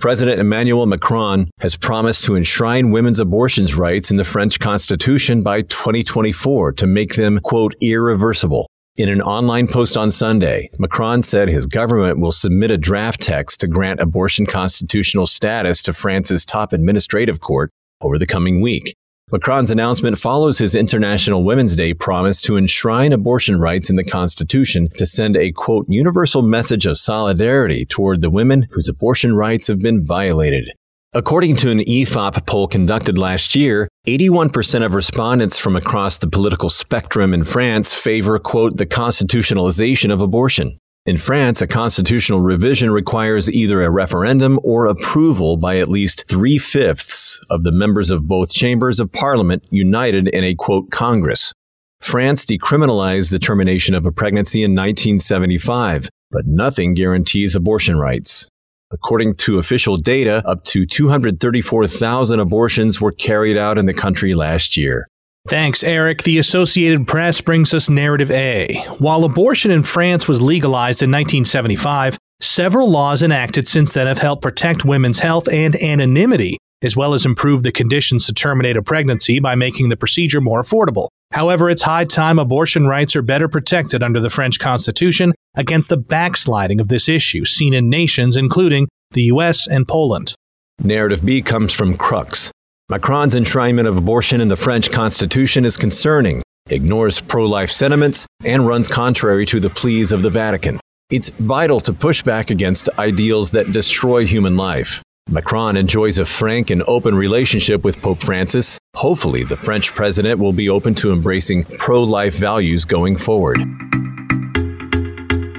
President 0.00 0.40
Emmanuel 0.40 0.86
Macron 0.86 1.50
has 1.60 1.76
promised 1.76 2.24
to 2.24 2.36
enshrine 2.36 2.92
women's 2.92 3.20
abortions 3.20 3.74
rights 3.74 4.10
in 4.10 4.16
the 4.16 4.24
French 4.24 4.58
Constitution 4.58 5.42
by 5.42 5.60
2024 5.60 6.72
to 6.72 6.86
make 6.86 7.16
them, 7.16 7.38
quote, 7.40 7.74
irreversible. 7.82 8.66
In 8.96 9.10
an 9.10 9.20
online 9.20 9.68
post 9.68 9.98
on 9.98 10.10
Sunday, 10.10 10.70
Macron 10.78 11.22
said 11.22 11.50
his 11.50 11.66
government 11.66 12.18
will 12.18 12.32
submit 12.32 12.70
a 12.70 12.78
draft 12.78 13.20
text 13.20 13.60
to 13.60 13.68
grant 13.68 14.00
abortion 14.00 14.46
constitutional 14.46 15.26
status 15.26 15.82
to 15.82 15.92
France's 15.92 16.46
top 16.46 16.72
administrative 16.72 17.40
court 17.40 17.70
over 18.00 18.18
the 18.18 18.26
coming 18.26 18.62
week. 18.62 18.94
Macron's 19.32 19.72
announcement 19.72 20.16
follows 20.16 20.58
his 20.58 20.76
International 20.76 21.42
Women's 21.42 21.74
Day 21.74 21.92
promise 21.92 22.40
to 22.42 22.56
enshrine 22.56 23.12
abortion 23.12 23.58
rights 23.58 23.90
in 23.90 23.96
the 23.96 24.04
Constitution 24.04 24.88
to 24.98 25.04
send 25.04 25.36
a 25.36 25.50
quote 25.50 25.84
universal 25.88 26.42
message 26.42 26.86
of 26.86 26.96
solidarity 26.96 27.84
toward 27.84 28.20
the 28.20 28.30
women 28.30 28.68
whose 28.70 28.88
abortion 28.88 29.34
rights 29.34 29.66
have 29.66 29.80
been 29.80 30.06
violated. 30.06 30.70
According 31.12 31.56
to 31.56 31.72
an 31.72 31.80
IFOP 31.80 32.46
poll 32.46 32.68
conducted 32.68 33.18
last 33.18 33.56
year, 33.56 33.88
81% 34.06 34.86
of 34.86 34.94
respondents 34.94 35.58
from 35.58 35.74
across 35.74 36.18
the 36.18 36.30
political 36.30 36.70
spectrum 36.70 37.34
in 37.34 37.42
France 37.42 37.92
favor, 37.92 38.38
quote, 38.38 38.76
the 38.76 38.86
constitutionalization 38.86 40.12
of 40.12 40.20
abortion. 40.20 40.78
In 41.06 41.18
France, 41.18 41.62
a 41.62 41.68
constitutional 41.68 42.40
revision 42.40 42.90
requires 42.90 43.48
either 43.48 43.80
a 43.80 43.90
referendum 43.90 44.58
or 44.64 44.86
approval 44.86 45.56
by 45.56 45.76
at 45.78 45.88
least 45.88 46.24
three 46.28 46.58
fifths 46.58 47.40
of 47.48 47.62
the 47.62 47.70
members 47.70 48.10
of 48.10 48.26
both 48.26 48.52
chambers 48.52 48.98
of 48.98 49.12
parliament 49.12 49.62
united 49.70 50.26
in 50.26 50.42
a 50.42 50.56
quote 50.56 50.90
Congress. 50.90 51.52
France 52.00 52.44
decriminalized 52.44 53.30
the 53.30 53.38
termination 53.38 53.94
of 53.94 54.04
a 54.04 54.10
pregnancy 54.10 54.64
in 54.64 54.72
1975. 54.72 56.08
but 56.32 56.44
nothing 56.44 56.92
guarantees 56.92 57.54
abortion 57.54 57.96
rights. 57.96 58.48
According 58.90 59.36
to 59.36 59.60
official 59.60 59.96
data, 59.96 60.42
up 60.44 60.64
to 60.64 60.84
234,000 60.84 62.40
abortions 62.40 63.00
were 63.00 63.12
carried 63.12 63.56
out 63.56 63.78
in 63.78 63.86
the 63.86 63.94
country 63.94 64.34
last 64.34 64.76
year. 64.76 65.06
Thanks, 65.48 65.84
Eric. 65.84 66.24
The 66.24 66.38
Associated 66.38 67.06
Press 67.06 67.40
brings 67.40 67.72
us 67.72 67.88
Narrative 67.88 68.32
A. 68.32 68.82
While 68.98 69.24
abortion 69.24 69.70
in 69.70 69.84
France 69.84 70.26
was 70.26 70.40
legalized 70.40 71.02
in 71.02 71.10
1975, 71.10 72.18
several 72.40 72.90
laws 72.90 73.22
enacted 73.22 73.68
since 73.68 73.92
then 73.92 74.08
have 74.08 74.18
helped 74.18 74.42
protect 74.42 74.84
women's 74.84 75.20
health 75.20 75.48
and 75.52 75.76
anonymity, 75.76 76.58
as 76.82 76.96
well 76.96 77.14
as 77.14 77.24
improve 77.24 77.62
the 77.62 77.70
conditions 77.70 78.26
to 78.26 78.34
terminate 78.34 78.76
a 78.76 78.82
pregnancy 78.82 79.38
by 79.38 79.54
making 79.54 79.88
the 79.88 79.96
procedure 79.96 80.40
more 80.40 80.60
affordable. 80.60 81.08
However, 81.30 81.70
it's 81.70 81.82
high 81.82 82.04
time 82.04 82.40
abortion 82.40 82.86
rights 82.86 83.14
are 83.14 83.22
better 83.22 83.48
protected 83.48 84.02
under 84.02 84.18
the 84.18 84.30
French 84.30 84.58
Constitution 84.58 85.32
against 85.54 85.88
the 85.88 85.96
backsliding 85.96 86.80
of 86.80 86.88
this 86.88 87.08
issue 87.08 87.44
seen 87.44 87.72
in 87.72 87.88
nations 87.88 88.36
including 88.36 88.88
the 89.12 89.24
US 89.24 89.68
and 89.68 89.86
Poland. 89.86 90.34
Narrative 90.80 91.24
B 91.24 91.40
comes 91.40 91.72
from 91.72 91.96
Crux. 91.96 92.50
Macron's 92.88 93.34
enshrinement 93.34 93.88
of 93.88 93.96
abortion 93.96 94.40
in 94.40 94.46
the 94.46 94.54
French 94.54 94.92
constitution 94.92 95.64
is 95.64 95.76
concerning, 95.76 96.40
ignores 96.70 97.20
pro 97.20 97.44
life 97.44 97.68
sentiments, 97.68 98.28
and 98.44 98.64
runs 98.64 98.86
contrary 98.86 99.44
to 99.44 99.58
the 99.58 99.68
pleas 99.68 100.12
of 100.12 100.22
the 100.22 100.30
Vatican. 100.30 100.78
It's 101.10 101.30
vital 101.30 101.80
to 101.80 101.92
push 101.92 102.22
back 102.22 102.50
against 102.50 102.88
ideals 102.96 103.50
that 103.50 103.72
destroy 103.72 104.24
human 104.24 104.56
life. 104.56 105.02
Macron 105.28 105.76
enjoys 105.76 106.18
a 106.18 106.24
frank 106.24 106.70
and 106.70 106.84
open 106.86 107.16
relationship 107.16 107.82
with 107.82 108.00
Pope 108.00 108.20
Francis. 108.20 108.78
Hopefully, 108.94 109.42
the 109.42 109.56
French 109.56 109.92
president 109.92 110.38
will 110.38 110.52
be 110.52 110.68
open 110.68 110.94
to 110.94 111.12
embracing 111.12 111.64
pro 111.78 112.04
life 112.04 112.36
values 112.36 112.84
going 112.84 113.16
forward. 113.16 113.58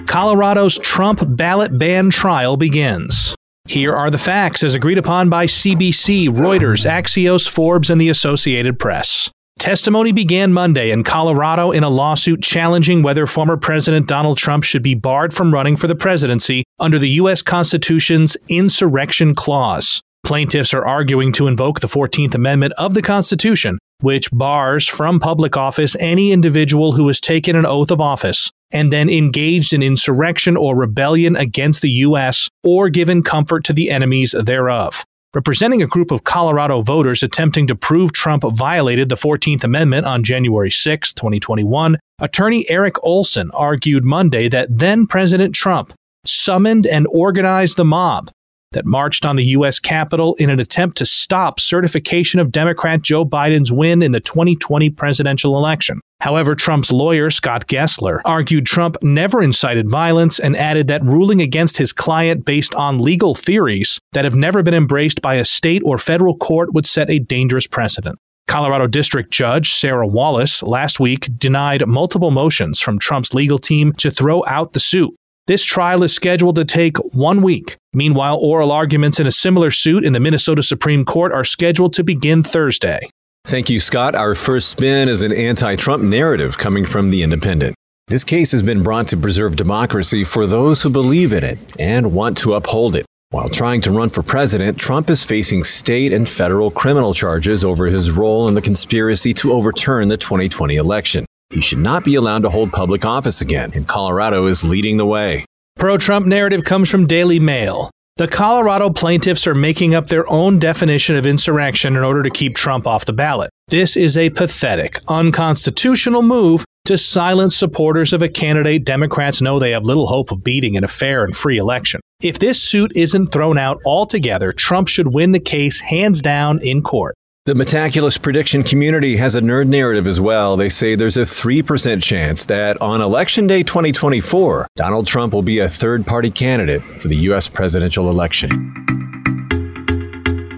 Colorado's 0.07 0.77
Trump 0.77 1.19
ballot 1.35 1.77
ban 1.77 2.09
trial 2.09 2.55
begins. 2.55 3.35
Here 3.67 3.93
are 3.93 4.10
the 4.10 4.17
facts 4.17 4.63
as 4.63 4.75
agreed 4.75 4.97
upon 4.97 5.30
by 5.30 5.45
CBC, 5.45 6.30
Reuters, 6.30 6.89
Axios, 6.89 7.49
Forbes, 7.49 7.89
and 7.89 7.99
the 7.99 8.08
Associated 8.08 8.80
Press. 8.80 9.30
Testimony 9.60 10.13
began 10.13 10.53
Monday 10.53 10.91
in 10.91 11.03
Colorado 11.03 11.71
in 11.71 11.84
a 11.84 11.89
lawsuit 11.89 12.41
challenging 12.41 13.03
whether 13.03 13.27
former 13.27 13.58
President 13.58 14.08
Donald 14.08 14.38
Trump 14.38 14.63
should 14.63 14.84
be 14.84 14.93
barred 14.93 15.34
from 15.34 15.53
running 15.53 15.75
for 15.75 15.88
the 15.88 15.95
presidency 15.95 16.63
under 16.80 16.97
the 16.97 17.10
U.S. 17.10 17.41
Constitution's 17.41 18.38
Insurrection 18.49 19.36
Clause. 19.36 19.99
Plaintiffs 20.23 20.73
are 20.73 20.86
arguing 20.86 21.34
to 21.34 21.47
invoke 21.47 21.80
the 21.80 21.88
14th 21.88 22.36
Amendment 22.36 22.73
of 22.77 22.93
the 22.93 23.01
Constitution, 23.01 23.80
which 24.01 24.29
bars 24.31 24.88
from 24.88 25.19
public 25.19 25.57
office 25.57 25.95
any 25.99 26.31
individual 26.31 26.91
who 26.91 27.07
has 27.07 27.19
taken 27.19 27.55
an 27.55 27.65
oath 27.65 27.91
of 27.91 28.01
office 28.01 28.51
and 28.71 28.91
then 28.91 29.10
engaged 29.10 29.73
in 29.73 29.81
insurrection 29.81 30.57
or 30.57 30.75
rebellion 30.75 31.36
against 31.36 31.81
the 31.81 31.89
U.S. 31.89 32.49
or 32.63 32.89
given 32.89 33.23
comfort 33.23 33.63
to 33.65 33.73
the 33.73 33.89
enemies 33.89 34.36
thereof. 34.38 35.03
Representing 35.33 35.81
a 35.81 35.88
group 35.88 36.12
of 36.12 36.23
Colorado 36.23 36.81
voters 36.81 37.21
attempting 37.21 37.67
to 37.67 37.75
prove 37.75 38.13
Trump 38.13 38.43
violated 38.55 39.10
the 39.10 39.15
14th 39.15 39.63
Amendment 39.63 40.05
on 40.05 40.23
January 40.23 40.71
6, 40.71 41.13
2021, 41.13 41.97
attorney 42.19 42.65
Eric 42.69 42.95
Olson 43.03 43.51
argued 43.53 44.03
Monday 44.03 44.47
that 44.49 44.69
then 44.69 45.05
President 45.05 45.53
Trump 45.53 45.93
summoned 46.25 46.88
and 46.88 47.07
organized 47.12 47.77
the 47.77 47.86
mob 47.86 48.29
that 48.71 48.86
marched 48.86 49.25
on 49.25 49.36
the 49.36 49.45
U.S. 49.45 49.80
Capitol 49.80 50.36
in 50.39 50.49
an 50.49 50.60
attempt 50.60 50.97
to 50.97 51.06
stop 51.06 51.60
certification 51.60 52.39
of 52.39 52.51
Democrat 52.51 53.01
Joe 53.01 53.25
Biden's 53.25 53.71
win 53.71 54.01
in 54.01 54.12
the 54.12 54.19
2020 54.19 54.89
presidential 54.91 55.58
election. 55.58 55.99
However, 56.19 56.56
Trump's 56.56 56.91
lawyer, 56.91 57.30
Scott 57.30 57.67
Gessler, 57.67 58.21
argued 58.25 58.65
Trump 58.65 58.97
never 59.01 59.43
incited 59.43 59.89
violence 59.89 60.39
and 60.39 60.58
added 60.58 60.88
that 60.88 61.03
ruling 61.03 61.41
against 61.41 61.77
his 61.77 61.93
client 61.93 62.43
based 62.43 62.73
on 62.75 62.99
legal 62.99 63.36
theories 63.36 63.99
that 64.13 64.25
have 64.25 64.36
never 64.36 64.63
been 64.63 64.73
embraced 64.73 65.21
by 65.21 65.36
a 65.36 65.45
state 65.45 65.82
or 65.86 65.97
federal 65.97 66.36
court 66.36 66.73
would 66.73 66.88
set 66.88 67.10
a 67.10 67.19
dangerous 67.19 67.67
precedent. 67.67 68.17
Colorado 68.47 68.88
District 68.88 69.30
Judge 69.30 69.73
Sarah 69.73 70.08
Wallace 70.08 70.63
last 70.63 70.99
week 70.99 71.27
denied 71.38 71.86
multiple 71.86 72.32
motions 72.32 72.80
from 72.80 72.97
Trump's 72.97 73.34
legal 73.34 73.60
team 73.60 73.91
to 73.93 74.10
throw 74.10 74.43
out 74.47 74.73
the 74.73 74.80
suit. 74.80 75.13
This 75.47 75.63
trial 75.63 76.03
is 76.03 76.13
scheduled 76.13 76.56
to 76.56 76.65
take 76.65 76.97
one 77.13 77.41
week. 77.41 77.77
Meanwhile, 77.97 78.38
oral 78.43 78.71
arguments 78.71 79.19
in 79.19 79.25
a 79.25 79.31
similar 79.31 79.71
suit 79.71 80.05
in 80.05 80.13
the 80.13 80.19
Minnesota 80.19 80.62
Supreme 80.62 81.03
Court 81.03 81.31
are 81.31 81.43
scheduled 81.43 81.93
to 81.93 82.03
begin 82.03 82.43
Thursday. 82.43 82.99
Thank 83.45 83.71
you, 83.71 83.79
Scott. 83.79 84.13
Our 84.13 84.36
first 84.36 84.69
spin 84.69 85.10
is 85.10 85.23
an 85.23 85.33
anti 85.33 85.75
Trump 85.77 86.03
narrative 86.03 86.60
coming 86.60 86.86
from 86.86 87.10
The 87.10 87.23
Independent. 87.23 87.73
This 88.07 88.23
case 88.23 88.51
has 88.51 88.62
been 88.62 88.83
brought 88.83 89.07
to 89.07 89.17
preserve 89.17 89.55
democracy 89.55 90.23
for 90.23 90.45
those 90.45 90.83
who 90.83 90.91
believe 90.91 91.33
in 91.33 91.43
it 91.43 91.57
and 91.79 92.13
want 92.13 92.38
to 92.38 92.53
uphold 92.53 92.95
it. 92.95 93.07
While 93.31 93.49
trying 93.49 93.81
to 93.81 93.91
run 93.91 94.10
for 94.10 94.21
president, 94.21 94.77
Trump 94.77 95.10
is 95.10 95.23
facing 95.23 95.63
state 95.63 96.13
and 96.13 96.29
federal 96.29 96.69
criminal 96.69 97.15
charges 97.15 97.63
over 97.63 97.88
his 97.88 98.12
role 98.12 98.47
in 98.47 98.53
the 98.53 98.62
conspiracy 98.62 99.33
to 99.33 99.53
overturn 99.53 100.07
the 100.07 100.17
2020 100.17 100.75
election. 100.75 101.25
He 101.49 101.62
should 101.62 101.79
not 101.79 102.05
be 102.05 102.13
allowed 102.13 102.43
to 102.43 102.51
hold 102.51 102.71
public 102.71 103.05
office 103.05 103.41
again, 103.41 103.71
and 103.73 103.88
Colorado 103.88 104.45
is 104.45 104.63
leading 104.63 104.97
the 104.97 105.07
way. 105.07 105.45
Pro 105.77 105.95
Trump 105.95 106.25
narrative 106.25 106.63
comes 106.63 106.89
from 106.89 107.05
Daily 107.05 107.39
Mail. 107.39 107.91
The 108.15 108.27
Colorado 108.27 108.89
plaintiffs 108.89 109.45
are 109.45 109.53
making 109.53 109.93
up 109.93 110.07
their 110.07 110.27
own 110.27 110.57
definition 110.57 111.15
of 111.15 111.27
insurrection 111.27 111.95
in 111.95 112.03
order 112.03 112.23
to 112.23 112.31
keep 112.31 112.55
Trump 112.55 112.87
off 112.87 113.05
the 113.05 113.13
ballot. 113.13 113.51
This 113.67 113.95
is 113.95 114.17
a 114.17 114.31
pathetic, 114.31 114.99
unconstitutional 115.07 116.23
move 116.23 116.65
to 116.85 116.97
silence 116.97 117.55
supporters 117.55 118.11
of 118.11 118.23
a 118.23 118.29
candidate 118.29 118.85
Democrats 118.85 119.39
know 119.39 119.59
they 119.59 119.69
have 119.69 119.83
little 119.83 120.07
hope 120.07 120.31
of 120.31 120.43
beating 120.43 120.73
in 120.73 120.83
a 120.83 120.87
fair 120.87 121.23
and 121.23 121.35
free 121.35 121.59
election. 121.59 122.01
If 122.23 122.39
this 122.39 122.59
suit 122.63 122.91
isn't 122.95 123.27
thrown 123.27 123.59
out 123.59 123.79
altogether, 123.85 124.51
Trump 124.51 124.87
should 124.87 125.13
win 125.13 125.31
the 125.31 125.39
case 125.39 125.81
hands 125.81 126.23
down 126.23 126.59
in 126.63 126.81
court. 126.81 127.13
The 127.47 127.53
Metaculus 127.53 128.21
prediction 128.21 128.62
community 128.62 129.15
has 129.15 129.36
a 129.36 129.39
nerd 129.39 129.69
narrative 129.69 130.05
as 130.05 130.19
well. 130.19 130.57
They 130.57 130.67
say 130.67 130.95
there's 130.95 131.15
a 131.15 131.21
3% 131.21 132.03
chance 132.03 132.43
that 132.47 132.75
on 132.81 132.99
Election 132.99 133.47
Day 133.47 133.63
2024, 133.63 134.67
Donald 134.75 135.07
Trump 135.07 135.31
will 135.31 135.41
be 135.41 135.60
a 135.60 135.69
third 135.69 136.05
party 136.05 136.29
candidate 136.29 136.81
for 136.81 137.07
the 137.07 137.15
U.S. 137.15 137.47
presidential 137.47 138.10
election. 138.10 138.49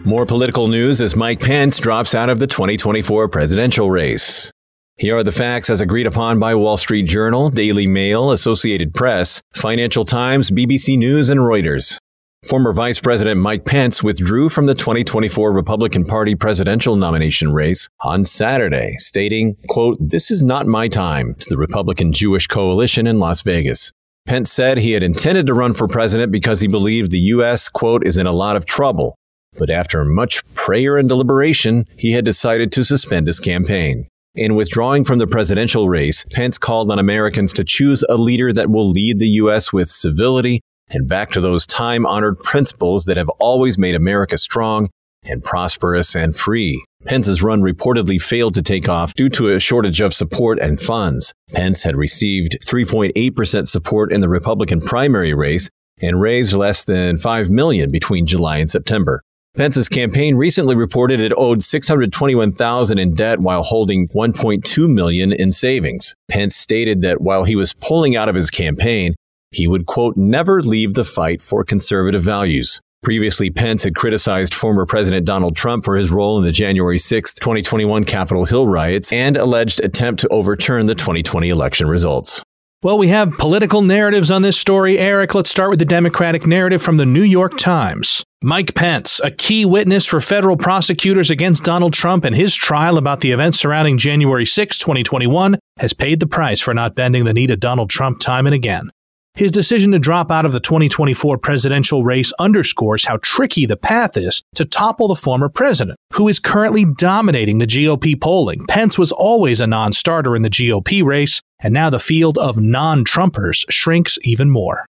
More 0.04 0.26
political 0.26 0.68
news 0.68 1.00
as 1.00 1.16
Mike 1.16 1.42
Pence 1.42 1.78
drops 1.78 2.16
out 2.16 2.28
of 2.28 2.40
the 2.40 2.48
2024 2.48 3.28
presidential 3.28 3.92
race. 3.92 4.52
Here 4.98 5.16
are 5.16 5.24
the 5.24 5.32
facts 5.32 5.70
as 5.70 5.82
agreed 5.82 6.08
upon 6.08 6.40
by 6.40 6.56
Wall 6.56 6.76
Street 6.76 7.04
Journal, 7.04 7.52
Daily 7.52 7.86
Mail, 7.86 8.32
Associated 8.32 8.96
Press, 8.96 9.42
Financial 9.54 10.06
Times, 10.06 10.50
BBC 10.50 10.98
News, 10.98 11.30
and 11.30 11.40
Reuters. 11.40 12.00
Former 12.48 12.72
Vice 12.72 13.02
President 13.02 13.42
Mike 13.42 13.66
Pence 13.66 14.02
withdrew 14.02 14.48
from 14.48 14.66
the 14.66 14.74
2024 14.74 15.52
Republican 15.52 16.06
Party 16.06 16.36
presidential 16.36 16.96
nomination 16.96 17.52
race 17.52 17.90
on 18.00 18.24
Saturday, 18.24 18.96
stating, 18.96 19.58
quote, 19.68 19.98
This 20.00 20.32
is 20.32 20.42
not 20.42 20.66
my 20.66 20.88
time 20.88 21.36
to 21.36 21.50
the 21.50 21.58
Republican 21.58 22.14
Jewish 22.14 22.48
coalition 22.48 23.08
in 23.08 23.20
Las 23.20 23.42
Vegas. 23.42 23.92
Pence 24.26 24.54
said 24.54 24.78
he 24.78 24.94
had 24.94 25.04
intended 25.04 25.48
to 25.48 25.54
run 25.54 25.74
for 25.74 25.86
president 25.90 26.32
because 26.32 26.62
he 26.62 26.68
believed 26.70 27.12
the 27.12 27.20
U.S., 27.20 27.68
quote, 27.68 28.08
is 28.08 28.16
in 28.16 28.26
a 28.26 28.32
lot 28.32 28.56
of 28.56 28.66
trouble. 28.66 29.18
But 29.58 29.70
after 29.70 30.06
much 30.06 30.42
prayer 30.54 30.98
and 30.98 31.10
deliberation, 31.10 31.88
he 31.98 32.14
had 32.14 32.24
decided 32.24 32.72
to 32.72 32.86
suspend 32.86 33.28
his 33.28 33.42
campaign. 33.42 34.08
In 34.34 34.56
withdrawing 34.56 35.04
from 35.04 35.20
the 35.20 35.28
presidential 35.28 35.90
race, 35.90 36.26
Pence 36.32 36.58
called 36.58 36.90
on 36.90 37.00
Americans 37.00 37.52
to 37.54 37.66
choose 37.66 38.06
a 38.08 38.16
leader 38.16 38.54
that 38.54 38.70
will 38.70 38.90
lead 38.90 39.20
the 39.20 39.28
U.S. 39.28 39.74
with 39.74 39.90
civility 39.90 40.62
and 40.90 41.08
back 41.08 41.32
to 41.32 41.42
those 41.42 41.66
time 41.66 42.06
honored 42.06 42.40
principles 42.40 43.06
that 43.06 43.18
have 43.18 43.30
always 43.40 43.78
made 43.78 43.96
America 43.96 44.38
strong 44.38 44.90
and 45.24 45.44
prosperous 45.44 46.16
and 46.16 46.36
free. 46.36 46.84
Pence's 47.06 47.42
run 47.42 47.62
reportedly 47.62 48.22
failed 48.22 48.54
to 48.56 48.62
take 48.62 48.90
off 48.90 49.14
due 49.14 49.30
to 49.30 49.50
a 49.50 49.60
shortage 49.60 50.02
of 50.02 50.14
support 50.14 50.60
and 50.60 50.80
funds. 50.80 51.34
Pence 51.52 51.84
had 51.84 51.96
received 51.96 52.58
3.8% 52.66 53.68
support 53.68 54.12
in 54.12 54.22
the 54.22 54.30
Republican 54.30 54.82
primary 54.82 55.34
race 55.34 55.70
and 56.02 56.22
raised 56.22 56.54
less 56.54 56.84
than 56.84 57.18
5 57.18 57.50
million 57.50 57.92
between 57.92 58.26
July 58.26 58.58
and 58.58 58.70
September. 58.70 59.22
Pence's 59.58 59.90
campaign 59.90 60.36
recently 60.36 60.76
reported 60.76 61.20
it 61.20 61.34
owed 61.36 61.64
621,000 61.64 62.98
in 62.98 63.16
debt 63.16 63.40
while 63.40 63.64
holding 63.64 64.08
1.2 64.10 64.90
million 64.90 65.32
in 65.34 65.52
savings. 65.52 66.16
Pence 66.30 66.56
stated 66.56 67.02
that 67.02 67.20
while 67.20 67.44
he 67.44 67.56
was 67.56 67.74
pulling 67.74 68.16
out 68.16 68.30
of 68.30 68.36
his 68.36 68.52
campaign, 68.52 69.16
he 69.52 69.68
would, 69.68 69.86
quote, 69.86 70.16
never 70.18 70.62
leave 70.62 70.94
the 70.94 71.04
fight 71.04 71.42
for 71.42 71.64
conservative 71.64 72.22
values. 72.22 72.82
Previously, 73.02 73.50
Pence 73.50 73.84
had 73.84 73.96
criticized 73.96 74.54
former 74.54 74.86
President 74.86 75.26
Donald 75.26 75.56
Trump 75.56 75.86
for 75.86 75.96
his 75.96 76.12
role 76.12 76.38
in 76.38 76.44
the 76.44 76.52
January 76.52 77.00
6, 77.00 77.34
2021 77.36 78.04
Capitol 78.04 78.46
Hill 78.46 78.68
riots 78.68 79.14
and 79.14 79.38
alleged 79.38 79.84
attempt 79.84 80.20
to 80.22 80.28
overturn 80.28 80.86
the 80.86 80.96
2020 80.96 81.50
election 81.50 81.88
results. 81.88 82.44
Well, 82.82 82.98
we 82.98 83.10
have 83.10 83.38
political 83.38 83.82
narratives 83.82 84.32
on 84.32 84.42
this 84.42 84.58
story, 84.58 84.98
Eric. 84.98 85.36
Let's 85.36 85.50
start 85.50 85.70
with 85.70 85.80
the 85.80 85.86
Democratic 85.86 86.48
narrative 86.48 86.82
from 86.82 86.98
the 86.98 87.06
New 87.06 87.24
York 87.24 87.58
Times. 87.58 88.24
Mike 88.42 88.74
Pence, 88.74 89.20
a 89.22 89.32
key 89.32 89.66
witness 89.66 90.06
for 90.06 90.22
federal 90.22 90.56
prosecutors 90.56 91.30
against 91.30 91.66
Donald 91.66 91.92
Trump 91.92 92.24
and 92.24 92.34
his 92.34 92.56
trial 92.56 92.98
about 92.98 93.20
the 93.20 93.32
events 93.32 93.60
surrounding 93.60 93.98
January 93.98 94.46
6, 94.46 94.78
2021, 94.78 95.58
has 95.78 95.94
paid 95.94 96.22
the 96.22 96.28
price 96.28 96.62
for 96.62 96.74
not 96.74 96.96
bending 96.96 97.26
the 97.26 97.34
knee 97.34 97.48
to 97.48 97.58
Donald 97.58 97.90
Trump 97.90 98.20
time 98.20 98.46
and 98.46 98.56
again. 98.56 98.90
His 99.36 99.52
decision 99.52 99.92
to 99.94 100.00
drop 100.00 100.32
out 100.32 100.46
of 100.46 100.52
the 100.52 100.60
2024 100.60 101.38
presidential 101.38 102.04
race 102.04 102.34
underscores 102.40 103.06
how 103.06 103.20
tricky 103.22 103.66
the 103.66 103.78
path 103.78 104.18
is 104.18 104.44
to 104.56 104.66
topple 104.66 105.08
the 105.08 105.16
former 105.16 105.48
president, 105.50 105.98
who 106.14 106.28
is 106.28 106.40
currently 106.40 106.86
dominating 106.86 107.60
the 107.60 107.68
GOP 107.68 108.20
polling. 108.20 108.66
Pence 108.68 108.98
was 108.98 109.12
always 109.12 109.62
a 109.62 109.68
non 109.68 109.94
starter 109.94 110.36
in 110.36 110.42
the 110.42 110.50
GOP 110.50 111.04
race, 111.04 111.42
and 111.62 111.74
now 111.74 111.90
the 111.90 112.00
field 112.00 112.38
of 112.38 112.60
non 112.60 113.06
Trumpers 113.06 113.64
shrinks 113.70 114.18
even 114.24 114.50
more. 114.50 114.86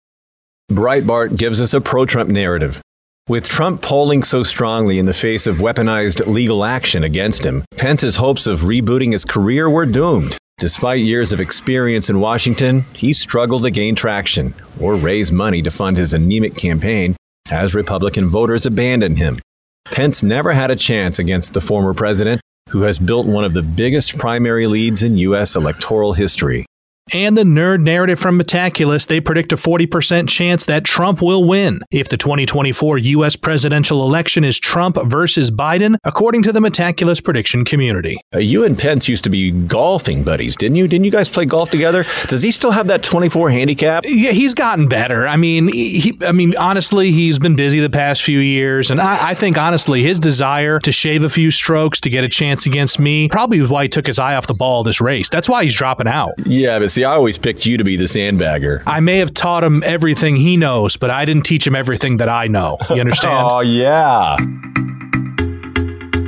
Breitbart 0.71 1.37
gives 1.37 1.61
us 1.61 1.73
a 1.73 1.81
pro 1.81 2.05
Trump 2.05 2.29
narrative. 2.29 2.81
With 3.27 3.47
Trump 3.47 3.83
polling 3.83 4.23
so 4.23 4.41
strongly 4.41 4.97
in 4.97 5.05
the 5.05 5.13
face 5.13 5.45
of 5.45 5.57
weaponized 5.57 6.25
legal 6.25 6.65
action 6.65 7.03
against 7.03 7.45
him, 7.45 7.63
Pence's 7.77 8.15
hopes 8.15 8.47
of 8.47 8.61
rebooting 8.61 9.11
his 9.11 9.23
career 9.23 9.69
were 9.69 9.85
doomed. 9.85 10.35
Despite 10.59 10.99
years 10.99 11.31
of 11.31 11.39
experience 11.39 12.09
in 12.09 12.19
Washington, 12.19 12.83
he 12.93 13.13
struggled 13.13 13.63
to 13.63 13.71
gain 13.71 13.95
traction 13.95 14.53
or 14.77 14.95
raise 14.95 15.31
money 15.31 15.61
to 15.61 15.71
fund 15.71 15.95
his 15.95 16.13
anemic 16.13 16.55
campaign 16.55 17.15
as 17.49 17.73
Republican 17.73 18.27
voters 18.27 18.65
abandoned 18.65 19.17
him. 19.17 19.39
Pence 19.85 20.21
never 20.21 20.51
had 20.51 20.69
a 20.69 20.75
chance 20.75 21.17
against 21.17 21.53
the 21.53 21.61
former 21.61 21.93
president, 21.93 22.41
who 22.69 22.81
has 22.81 22.99
built 22.99 23.25
one 23.25 23.45
of 23.45 23.53
the 23.53 23.61
biggest 23.61 24.17
primary 24.17 24.67
leads 24.67 25.01
in 25.01 25.17
U.S. 25.17 25.55
electoral 25.55 26.11
history 26.11 26.65
and 27.13 27.37
the 27.37 27.43
nerd 27.43 27.81
narrative 27.81 28.19
from 28.19 28.39
Metaculus, 28.39 29.07
they 29.07 29.19
predict 29.19 29.53
a 29.53 29.55
40% 29.55 30.27
chance 30.29 30.65
that 30.65 30.83
Trump 30.83 31.21
will 31.21 31.43
win 31.43 31.79
if 31.91 32.09
the 32.09 32.17
2024 32.17 32.97
U.S. 32.97 33.35
presidential 33.35 34.05
election 34.05 34.43
is 34.43 34.59
Trump 34.59 34.97
versus 35.05 35.51
Biden, 35.51 35.97
according 36.03 36.43
to 36.43 36.51
the 36.51 36.59
Metaculus 36.59 37.23
prediction 37.23 37.65
community. 37.65 38.17
Uh, 38.33 38.39
you 38.39 38.63
and 38.63 38.77
Pence 38.77 39.07
used 39.07 39.23
to 39.23 39.29
be 39.29 39.51
golfing 39.51 40.23
buddies, 40.23 40.55
didn't 40.55 40.75
you? 40.75 40.87
Didn't 40.87 41.05
you 41.05 41.11
guys 41.11 41.29
play 41.29 41.45
golf 41.45 41.69
together? 41.69 42.05
Does 42.27 42.41
he 42.41 42.51
still 42.51 42.71
have 42.71 42.87
that 42.87 43.03
24 43.03 43.49
handicap? 43.51 44.03
Yeah, 44.07 44.31
he's 44.31 44.53
gotten 44.53 44.87
better. 44.87 45.27
I 45.27 45.37
mean, 45.37 45.67
he, 45.69 46.17
I 46.25 46.31
mean, 46.31 46.55
honestly, 46.57 47.11
he's 47.11 47.39
been 47.39 47.55
busy 47.55 47.79
the 47.79 47.89
past 47.89 48.23
few 48.23 48.39
years, 48.39 48.91
and 48.91 48.99
I, 48.99 49.29
I 49.29 49.33
think 49.33 49.57
honestly, 49.57 50.03
his 50.03 50.19
desire 50.19 50.79
to 50.79 50.91
shave 50.91 51.23
a 51.23 51.29
few 51.29 51.51
strokes 51.51 52.01
to 52.01 52.09
get 52.09 52.23
a 52.23 52.29
chance 52.29 52.65
against 52.65 52.99
me 52.99 53.29
probably 53.29 53.61
was 53.61 53.71
why 53.71 53.83
he 53.83 53.89
took 53.89 54.07
his 54.07 54.19
eye 54.19 54.35
off 54.35 54.47
the 54.47 54.53
ball 54.53 54.83
this 54.83 55.01
race. 55.01 55.29
That's 55.29 55.49
why 55.49 55.63
he's 55.63 55.75
dropping 55.75 56.07
out. 56.07 56.33
Yeah, 56.45 56.79
but 56.79 56.91
See, 56.99 57.05
I 57.05 57.13
always 57.13 57.37
picked 57.37 57.65
you 57.65 57.77
to 57.77 57.85
be 57.85 57.95
the 57.95 58.03
sandbagger. 58.03 58.83
I 58.85 58.99
may 58.99 59.19
have 59.19 59.33
taught 59.33 59.63
him 59.63 59.81
everything 59.85 60.35
he 60.35 60.57
knows, 60.57 60.97
but 60.97 61.09
I 61.09 61.23
didn't 61.23 61.45
teach 61.45 61.65
him 61.65 61.73
everything 61.73 62.17
that 62.17 62.27
I 62.27 62.47
know. 62.47 62.77
You 62.89 62.99
understand? 62.99 63.47
oh, 63.49 63.61
yeah. 63.61 64.35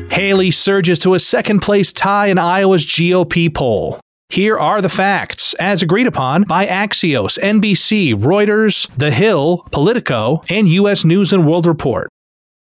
Haley 0.09 0.49
surges 0.49 0.97
to 0.99 1.13
a 1.13 1.19
second 1.19 1.59
place 1.59 1.91
tie 1.91 2.27
in 2.27 2.37
Iowa's 2.37 2.85
GOP 2.85 3.53
poll. 3.53 3.99
Here 4.29 4.57
are 4.57 4.81
the 4.81 4.87
facts, 4.87 5.53
as 5.55 5.83
agreed 5.83 6.07
upon 6.07 6.43
by 6.43 6.65
Axios, 6.67 7.37
NBC, 7.37 8.13
Reuters, 8.15 8.89
The 8.95 9.11
Hill, 9.11 9.67
Politico, 9.71 10.41
and 10.49 10.69
U.S. 10.69 11.03
News 11.03 11.33
and 11.33 11.45
World 11.45 11.65
Report. 11.65 12.07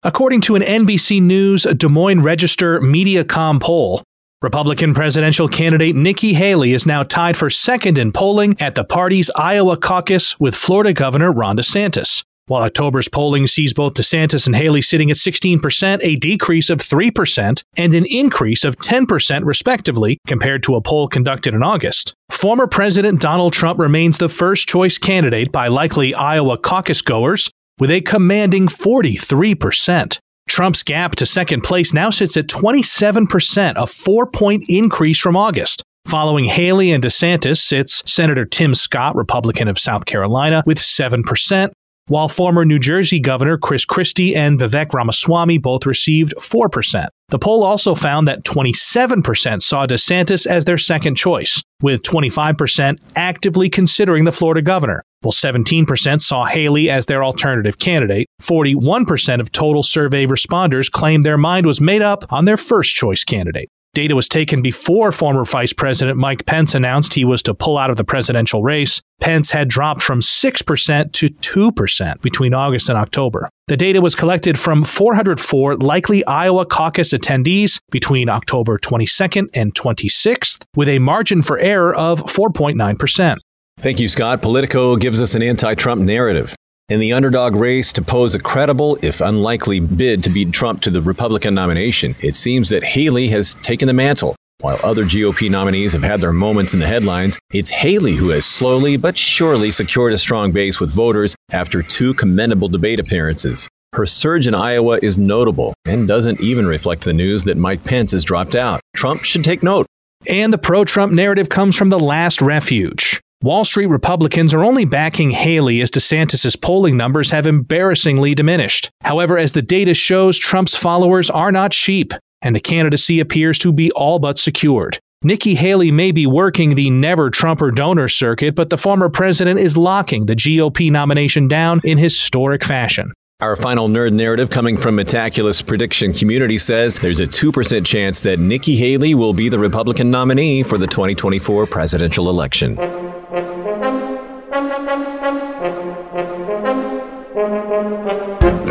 According 0.01 0.41
to 0.41 0.55
an 0.55 0.63
NBC 0.63 1.21
News 1.21 1.65
Des 1.65 1.87
Moines 1.87 2.23
Register 2.23 2.81
Mediacom 2.81 3.61
poll, 3.61 4.01
Republican 4.41 4.95
presidential 4.95 5.47
candidate 5.47 5.95
Nikki 5.95 6.33
Haley 6.33 6.73
is 6.73 6.87
now 6.87 7.03
tied 7.03 7.37
for 7.37 7.51
second 7.51 7.99
in 7.99 8.11
polling 8.11 8.59
at 8.59 8.73
the 8.73 8.83
party's 8.83 9.29
Iowa 9.35 9.77
caucus 9.77 10.39
with 10.39 10.55
Florida 10.55 10.93
Governor 10.93 11.31
Ron 11.31 11.57
DeSantis. 11.57 12.23
While 12.47 12.63
October's 12.63 13.07
polling 13.07 13.45
sees 13.45 13.71
both 13.71 13.93
DeSantis 13.93 14.47
and 14.47 14.55
Haley 14.55 14.81
sitting 14.81 15.11
at 15.11 15.17
16%, 15.17 15.99
a 16.01 16.15
decrease 16.15 16.71
of 16.71 16.79
3%, 16.79 17.63
and 17.77 17.93
an 17.93 18.05
increase 18.09 18.65
of 18.65 18.77
10% 18.77 19.45
respectively, 19.45 20.17
compared 20.25 20.63
to 20.63 20.73
a 20.73 20.81
poll 20.81 21.07
conducted 21.07 21.53
in 21.53 21.61
August. 21.61 22.15
Former 22.31 22.65
President 22.65 23.21
Donald 23.21 23.53
Trump 23.53 23.79
remains 23.79 24.17
the 24.17 24.27
first 24.27 24.67
choice 24.67 24.97
candidate 24.97 25.51
by 25.51 25.67
likely 25.67 26.15
Iowa 26.15 26.57
caucus 26.57 27.03
goers, 27.03 27.51
with 27.79 27.91
a 27.91 28.01
commanding 28.01 28.65
43%. 28.67 30.17
Trump's 30.51 30.83
gap 30.83 31.15
to 31.15 31.25
second 31.25 31.61
place 31.61 31.93
now 31.93 32.09
sits 32.09 32.35
at 32.35 32.47
27%, 32.47 33.73
a 33.77 33.87
four 33.87 34.27
point 34.27 34.65
increase 34.67 35.17
from 35.17 35.37
August. 35.37 35.81
Following 36.07 36.43
Haley 36.43 36.91
and 36.91 37.01
DeSantis 37.01 37.59
sits 37.59 38.03
Senator 38.05 38.43
Tim 38.43 38.75
Scott, 38.75 39.15
Republican 39.15 39.69
of 39.69 39.79
South 39.79 40.05
Carolina, 40.05 40.61
with 40.65 40.77
7%, 40.77 41.71
while 42.07 42.27
former 42.27 42.65
New 42.65 42.79
Jersey 42.79 43.17
Governor 43.17 43.57
Chris 43.57 43.85
Christie 43.85 44.35
and 44.35 44.59
Vivek 44.59 44.91
Ramaswamy 44.93 45.57
both 45.57 45.85
received 45.85 46.33
4%. 46.37 47.05
The 47.29 47.39
poll 47.39 47.63
also 47.63 47.95
found 47.95 48.27
that 48.27 48.43
27% 48.43 49.61
saw 49.61 49.87
DeSantis 49.87 50.45
as 50.45 50.65
their 50.65 50.77
second 50.77 51.15
choice, 51.15 51.63
with 51.81 52.03
25% 52.03 52.97
actively 53.15 53.69
considering 53.69 54.25
the 54.25 54.33
Florida 54.33 54.61
governor, 54.61 55.05
while 55.21 55.31
17% 55.31 56.21
saw 56.21 56.45
Haley 56.45 56.89
as 56.89 57.05
their 57.05 57.23
alternative 57.23 57.79
candidate. 57.79 58.27
41% 58.41 59.39
of 59.39 59.51
total 59.51 59.83
survey 59.83 60.25
responders 60.25 60.91
claimed 60.91 61.23
their 61.23 61.37
mind 61.37 61.65
was 61.65 61.81
made 61.81 62.01
up 62.01 62.25
on 62.31 62.45
their 62.45 62.57
first 62.57 62.95
choice 62.95 63.23
candidate. 63.23 63.69
Data 63.93 64.15
was 64.15 64.29
taken 64.29 64.61
before 64.61 65.11
former 65.11 65.43
Vice 65.43 65.73
President 65.73 66.17
Mike 66.17 66.45
Pence 66.45 66.75
announced 66.75 67.13
he 67.13 67.25
was 67.25 67.43
to 67.43 67.53
pull 67.53 67.77
out 67.77 67.89
of 67.89 67.97
the 67.97 68.05
presidential 68.05 68.63
race. 68.63 69.01
Pence 69.19 69.51
had 69.51 69.67
dropped 69.67 70.01
from 70.01 70.21
6% 70.21 71.11
to 71.11 71.27
2% 71.27 72.21
between 72.21 72.53
August 72.53 72.87
and 72.87 72.97
October. 72.97 73.49
The 73.67 73.75
data 73.75 73.99
was 73.99 74.15
collected 74.15 74.57
from 74.57 74.83
404 74.83 75.75
likely 75.75 76.23
Iowa 76.25 76.65
caucus 76.65 77.11
attendees 77.11 77.81
between 77.91 78.29
October 78.29 78.77
22nd 78.77 79.49
and 79.53 79.75
26th, 79.75 80.63
with 80.73 80.87
a 80.87 80.99
margin 80.99 81.41
for 81.41 81.59
error 81.59 81.93
of 81.93 82.21
4.9%. 82.21 83.39
Thank 83.77 83.99
you, 83.99 84.09
Scott. 84.09 84.41
Politico 84.41 84.95
gives 84.95 85.21
us 85.21 85.33
an 85.33 85.41
anti 85.41 85.73
Trump 85.75 86.01
narrative. 86.01 86.55
In 86.89 86.99
the 86.99 87.13
underdog 87.13 87.55
race 87.55 87.93
to 87.93 88.01
pose 88.01 88.35
a 88.35 88.39
credible, 88.39 88.97
if 89.01 89.21
unlikely, 89.21 89.79
bid 89.79 90.23
to 90.25 90.29
beat 90.29 90.51
Trump 90.51 90.81
to 90.81 90.89
the 90.89 91.01
Republican 91.01 91.53
nomination, 91.53 92.15
it 92.21 92.35
seems 92.35 92.69
that 92.69 92.83
Haley 92.83 93.29
has 93.29 93.53
taken 93.55 93.87
the 93.87 93.93
mantle. 93.93 94.35
While 94.59 94.79
other 94.83 95.03
GOP 95.03 95.49
nominees 95.49 95.93
have 95.93 96.03
had 96.03 96.19
their 96.19 96.33
moments 96.33 96.75
in 96.75 96.79
the 96.79 96.85
headlines, 96.85 97.39
it's 97.51 97.71
Haley 97.71 98.15
who 98.15 98.29
has 98.29 98.45
slowly 98.45 98.97
but 98.97 99.17
surely 99.17 99.71
secured 99.71 100.13
a 100.13 100.17
strong 100.17 100.51
base 100.51 100.79
with 100.79 100.93
voters 100.93 101.35
after 101.51 101.81
two 101.81 102.13
commendable 102.13 102.67
debate 102.67 102.99
appearances. 102.99 103.67
Her 103.93 104.05
surge 104.05 104.47
in 104.47 104.53
Iowa 104.53 104.99
is 105.01 105.17
notable 105.17 105.73
and 105.85 106.07
doesn't 106.07 106.41
even 106.41 106.67
reflect 106.67 107.05
the 107.05 107.13
news 107.13 107.45
that 107.45 107.57
Mike 107.57 107.83
Pence 107.83 108.11
has 108.11 108.23
dropped 108.23 108.53
out. 108.53 108.81
Trump 108.95 109.23
should 109.23 109.43
take 109.43 109.63
note. 109.63 109.87
And 110.27 110.53
the 110.53 110.59
pro 110.59 110.85
Trump 110.85 111.11
narrative 111.11 111.49
comes 111.49 111.75
from 111.75 111.89
the 111.89 111.99
last 111.99 112.41
refuge. 112.41 113.19
Wall 113.43 113.65
Street 113.65 113.87
Republicans 113.87 114.53
are 114.53 114.63
only 114.63 114.85
backing 114.85 115.31
Haley 115.31 115.81
as 115.81 115.89
DeSantis' 115.89 116.61
polling 116.61 116.95
numbers 116.95 117.31
have 117.31 117.47
embarrassingly 117.47 118.35
diminished. 118.35 118.91
However, 119.01 119.35
as 119.35 119.53
the 119.53 119.63
data 119.63 119.95
shows, 119.95 120.37
Trump's 120.37 120.75
followers 120.75 121.27
are 121.31 121.51
not 121.51 121.73
sheep, 121.73 122.13
and 122.43 122.55
the 122.55 122.59
candidacy 122.59 123.19
appears 123.19 123.57
to 123.59 123.71
be 123.71 123.91
all 123.93 124.19
but 124.19 124.37
secured. 124.37 124.99
Nikki 125.23 125.55
Haley 125.55 125.89
may 125.89 126.11
be 126.11 126.27
working 126.27 126.75
the 126.75 126.91
never 126.91 127.31
Trumper 127.31 127.71
donor 127.71 128.07
circuit, 128.09 128.53
but 128.53 128.69
the 128.69 128.77
former 128.77 129.09
president 129.09 129.59
is 129.59 129.75
locking 129.75 130.27
the 130.27 130.35
GOP 130.35 130.91
nomination 130.91 131.47
down 131.47 131.81
in 131.83 131.97
historic 131.97 132.63
fashion. 132.63 133.11
Our 133.39 133.55
final 133.55 133.89
nerd 133.89 134.13
narrative 134.13 134.51
coming 134.51 134.77
from 134.77 134.97
Metaculus 134.97 135.65
Prediction 135.65 136.13
Community 136.13 136.59
says 136.59 136.99
there's 136.99 137.19
a 137.19 137.25
2% 137.25 137.83
chance 137.87 138.21
that 138.21 138.37
Nikki 138.37 138.75
Haley 138.75 139.15
will 139.15 139.33
be 139.33 139.49
the 139.49 139.57
Republican 139.57 140.11
nominee 140.11 140.61
for 140.61 140.77
the 140.77 140.85
2024 140.85 141.65
presidential 141.65 142.29
election. 142.29 142.77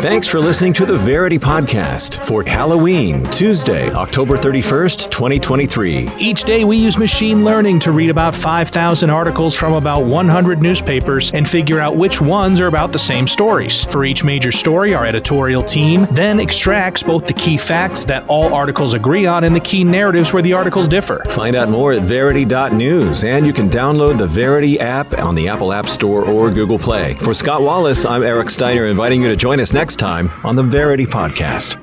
Thanks 0.01 0.27
for 0.27 0.39
listening 0.39 0.73
to 0.73 0.85
the 0.87 0.97
Verity 0.97 1.37
Podcast 1.37 2.25
for 2.25 2.41
Halloween, 2.41 3.23
Tuesday, 3.29 3.91
October 3.91 4.35
31st, 4.35 5.11
2023. 5.11 6.09
Each 6.17 6.43
day, 6.43 6.63
we 6.63 6.77
use 6.77 6.97
machine 6.97 7.45
learning 7.45 7.77
to 7.81 7.91
read 7.91 8.09
about 8.09 8.33
5,000 8.33 9.11
articles 9.11 9.55
from 9.55 9.73
about 9.73 10.05
100 10.05 10.59
newspapers 10.59 11.31
and 11.33 11.47
figure 11.47 11.79
out 11.79 11.97
which 11.97 12.19
ones 12.19 12.59
are 12.59 12.65
about 12.65 12.91
the 12.91 12.97
same 12.97 13.27
stories. 13.27 13.85
For 13.85 14.03
each 14.03 14.23
major 14.23 14.51
story, 14.51 14.95
our 14.95 15.05
editorial 15.05 15.61
team 15.61 16.07
then 16.09 16.39
extracts 16.39 17.03
both 17.03 17.25
the 17.25 17.33
key 17.33 17.57
facts 17.57 18.03
that 18.05 18.27
all 18.27 18.55
articles 18.55 18.95
agree 18.95 19.27
on 19.27 19.43
and 19.43 19.55
the 19.55 19.59
key 19.59 19.83
narratives 19.83 20.33
where 20.33 20.41
the 20.41 20.53
articles 20.53 20.87
differ. 20.87 21.21
Find 21.29 21.55
out 21.55 21.69
more 21.69 21.93
at 21.93 22.01
verity.news, 22.01 23.23
and 23.23 23.45
you 23.45 23.53
can 23.53 23.69
download 23.69 24.17
the 24.17 24.25
Verity 24.25 24.79
app 24.79 25.15
on 25.19 25.35
the 25.35 25.47
Apple 25.47 25.71
App 25.71 25.87
Store 25.87 26.25
or 26.25 26.49
Google 26.49 26.79
Play. 26.79 27.13
For 27.13 27.35
Scott 27.35 27.61
Wallace, 27.61 28.03
I'm 28.03 28.23
Eric 28.23 28.49
Steiner, 28.49 28.87
inviting 28.87 29.21
you 29.21 29.27
to 29.27 29.35
join 29.35 29.59
us 29.59 29.73
next 29.73 29.90
next 29.91 29.99
time 29.99 30.29
on 30.45 30.55
the 30.55 30.63
Verity 30.63 31.05
Podcast. 31.05 31.75